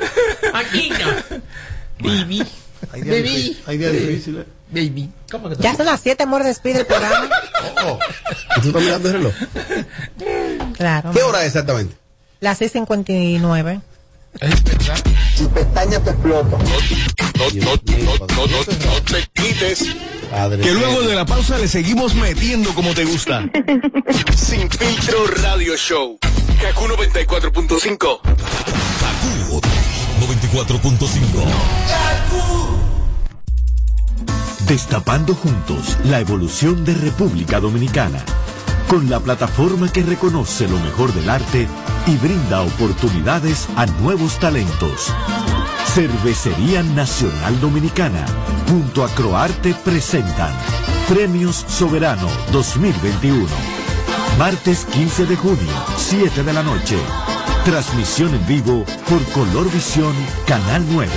[0.54, 1.42] Manchito.
[2.00, 2.48] Baby.
[2.92, 3.58] Hay días difíciles.
[3.68, 4.46] Hay días difíciles.
[4.72, 5.12] Baby.
[5.30, 7.30] ¿Cómo que Ya son las 7, amor, despide el programa.
[7.84, 8.00] Oh,
[8.58, 9.34] ¿y ¿Tú estás mirando el reloj?
[10.78, 11.12] Claro.
[11.12, 11.96] ¿Qué hora es exactamente?
[12.40, 13.82] Las 6.59.
[14.40, 15.04] Es verdad.
[15.36, 16.58] Si pestaña te exploto.
[16.58, 19.96] No, no, no, no, no, no te quites.
[20.30, 20.62] Padre.
[20.62, 23.44] Que luego de la pausa le seguimos metiendo como te gusta.
[24.36, 26.18] Sin filtro radio show.
[26.62, 28.22] Kaku 94.5.
[30.22, 31.46] 94.5.
[34.68, 38.24] Destapando juntos la evolución de República Dominicana,
[38.92, 41.66] con la plataforma que reconoce lo mejor del arte
[42.08, 45.14] y brinda oportunidades a nuevos talentos.
[45.94, 48.26] Cervecería Nacional Dominicana,
[48.70, 50.54] junto a Croarte presentan
[51.08, 53.48] Premios Soberano 2021.
[54.38, 56.98] Martes 15 de junio, 7 de la noche.
[57.64, 60.14] Transmisión en vivo por Colorvisión,
[60.46, 61.10] Canal 9.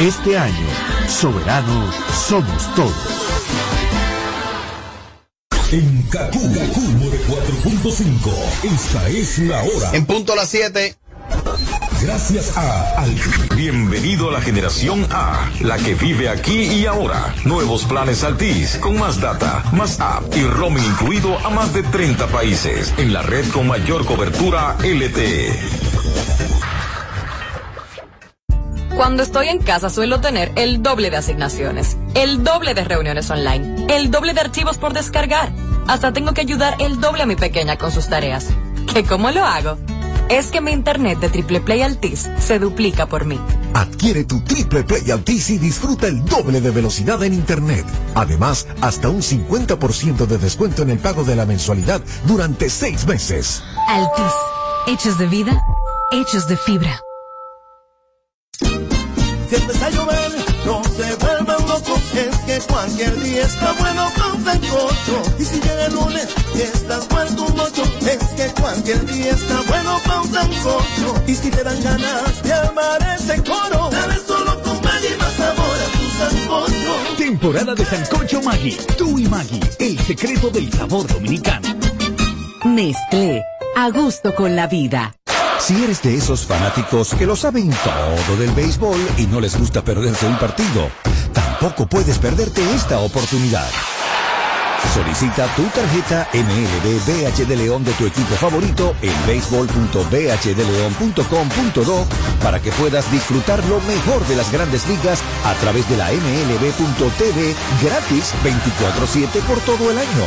[0.00, 0.66] Este año,
[1.06, 3.21] Soberano somos todos.
[5.72, 6.80] En Kaku, Kaku
[7.28, 8.30] 4.5.
[8.62, 9.90] Esta es la hora.
[9.94, 10.94] En punto a las 7.
[12.02, 13.14] Gracias a Al.
[13.56, 17.34] Bienvenido a la generación A, la que vive aquí y ahora.
[17.46, 22.26] Nuevos planes Altis, con más data, más app y roaming incluido a más de 30
[22.26, 25.58] países, en la red con mayor cobertura LTE.
[28.96, 33.86] Cuando estoy en casa suelo tener el doble de asignaciones, el doble de reuniones online,
[33.88, 35.51] el doble de archivos por descargar.
[35.92, 38.46] Hasta tengo que ayudar el doble a mi pequeña con sus tareas.
[38.94, 39.76] ¿Que cómo lo hago?
[40.30, 43.38] Es que mi internet de Triple Play Altis se duplica por mí.
[43.74, 47.84] Adquiere tu Triple Play Altis y disfruta el doble de velocidad en Internet.
[48.14, 53.62] Además, hasta un 50% de descuento en el pago de la mensualidad durante seis meses.
[53.86, 54.32] Altis.
[54.86, 55.62] Hechos de vida,
[56.10, 57.02] hechos de fibra.
[58.58, 60.32] Si empieza a llover,
[60.64, 61.16] no se
[61.74, 65.22] es que cualquier día está bueno con sancocho.
[65.38, 69.60] Y si llega el lunes y estás muerto un mocho, es que cualquier día está
[69.68, 71.22] bueno con sancocho.
[71.26, 75.76] Y si te dan ganas de armar ese coro, dale solo con Maggi más sabor
[75.80, 77.16] a tu sancocho.
[77.16, 78.76] Temporada de Sancocho Maggi.
[78.98, 81.68] Tú y Maggi, el secreto del sabor dominicano.
[82.64, 83.42] Nestlé,
[83.76, 85.14] a gusto con la vida.
[85.58, 89.82] Si eres de esos fanáticos que lo saben todo del béisbol y no les gusta
[89.82, 90.90] perderse un partido,
[91.62, 93.70] tampoco puedes perderte esta oportunidad.
[94.92, 102.06] Solicita tu tarjeta MLB BH de León de tu equipo favorito en béisbol.bhdeleon.com.do
[102.42, 107.54] para que puedas disfrutar lo mejor de las grandes ligas a través de la MLB.tv
[107.80, 110.26] gratis 24-7 por todo el año.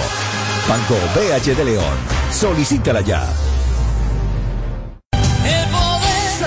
[0.70, 1.98] Banco BH de León.
[2.32, 3.28] Solicítala ya.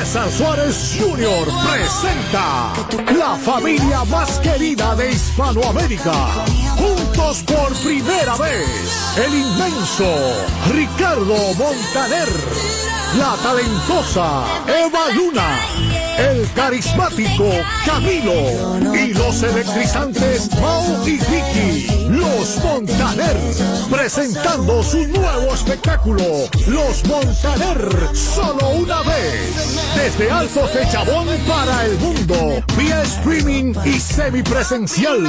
[0.09, 1.49] César Suárez Jr.
[1.71, 2.73] presenta
[3.15, 6.15] la familia más querida de Hispanoamérica.
[6.79, 10.11] Juntos por primera vez, el inmenso
[10.73, 12.29] Ricardo Montaner,
[13.19, 15.59] la talentosa Eva Luna,
[16.17, 17.51] el carismático
[17.85, 22.08] Camilo y los electrizantes Mau y Vicky.
[22.37, 23.37] Los Montaner,
[23.91, 26.23] presentando su nuevo espectáculo,
[26.67, 29.79] Los Montaner, solo una vez.
[29.97, 35.27] Desde Altos de Chabón para el mundo, vía streaming y semipresencial.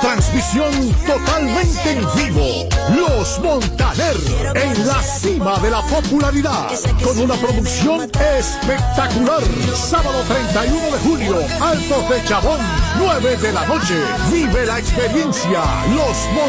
[0.00, 2.68] Transmisión totalmente en vivo.
[2.96, 4.16] Los Montaner,
[4.54, 6.68] en la cima de la popularidad,
[7.02, 9.42] con una producción espectacular.
[9.74, 12.58] Sábado 31 de julio, Altos de Chabón,
[12.98, 13.94] 9 de la noche.
[14.32, 15.62] Vive la experiencia.
[15.94, 16.39] Los Montaner.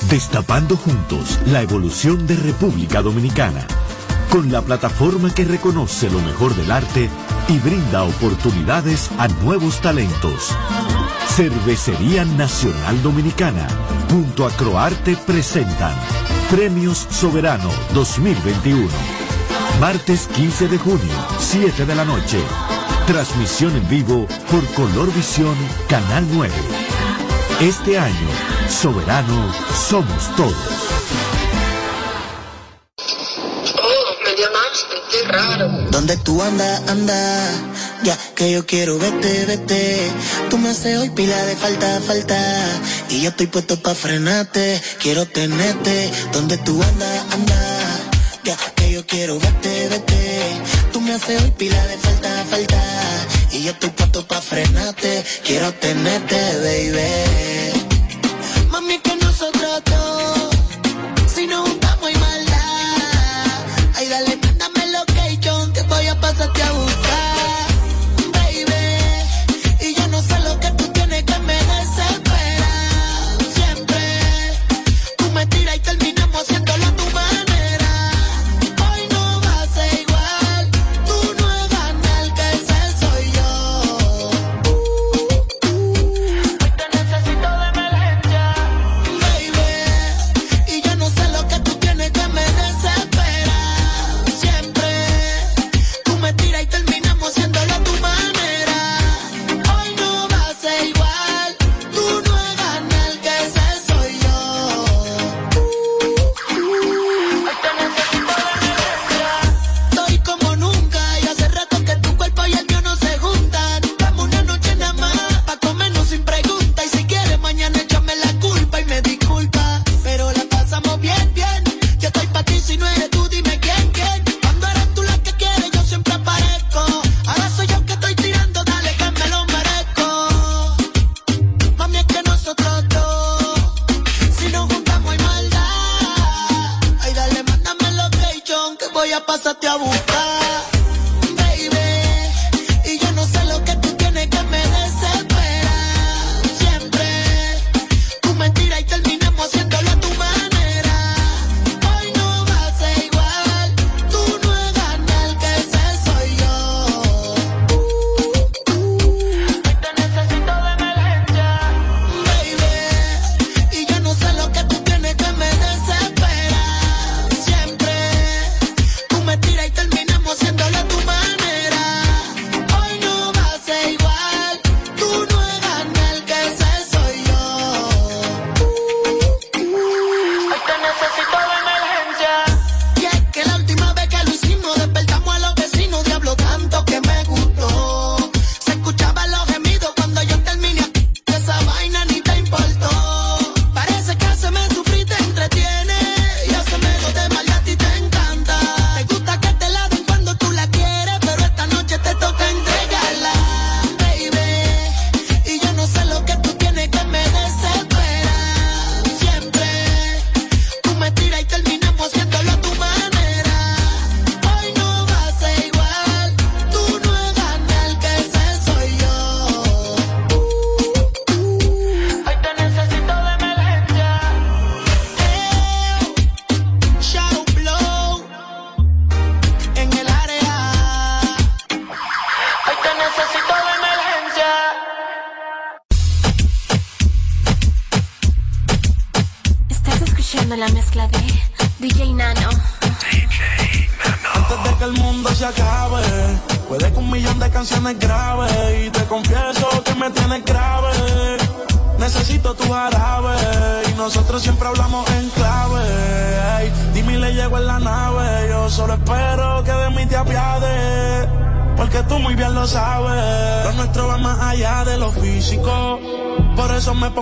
[0.08, 3.66] Destapando juntos la evolución de República Dominicana.
[4.30, 7.10] Con la plataforma que reconoce lo mejor del arte
[7.48, 10.56] y brinda oportunidades a nuevos talentos.
[11.28, 13.68] Cervecería Nacional Dominicana
[14.12, 15.94] junto a Croarte presentan
[16.50, 18.86] Premios Soberano 2021.
[19.80, 22.38] Martes 15 de junio, 7 de la noche.
[23.06, 25.56] Transmisión en vivo por Color Visión,
[25.88, 26.52] Canal 9.
[27.60, 28.28] Este año,
[28.68, 29.50] Soberano
[29.88, 30.52] somos todos.
[33.82, 35.68] Oh, me llamaste, qué raro.
[35.90, 37.50] ¿Dónde tú andas, anda?
[38.04, 40.10] Ya que yo quiero vete, vete.
[40.50, 42.36] Tú me haces hoy pila de falta, falta.
[43.08, 44.80] Y yo estoy puesto pa' frenarte.
[45.00, 46.10] Quiero tenerte.
[46.32, 48.00] Donde tú andas, anda.
[48.42, 50.40] Ya que yo quiero vete, vete.
[50.92, 52.82] Tú me haces hoy pila de falta, falta.
[53.52, 55.24] Y yo estoy puesto pa' frenarte.
[55.44, 57.86] Quiero tenerte, baby.
[58.68, 60.50] Mami, que nosotros dos.
[61.32, 63.64] Si nos juntamos y maldad.
[63.94, 66.91] Ay, dale, mándame location que voy a pasarte a.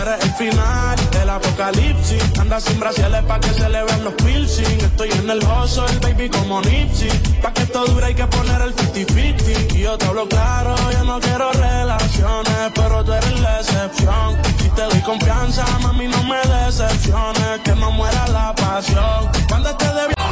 [0.00, 2.22] eres el final del apocalipsis.
[2.38, 4.80] Anda sin brasiles pa' que se le vean los piercing.
[4.80, 7.08] Estoy en el el baby, como Nietzsche.
[7.42, 9.74] Pa' que esto dure hay que poner el 50-50.
[9.74, 14.36] Y yo te hablo claro, yo no quiero relaciones, pero tú eres la excepción.
[14.60, 17.60] Si te doy confianza, mami, no me decepciones.
[17.64, 19.30] Que no muera la pasión.
[19.48, 20.19] Cuando debí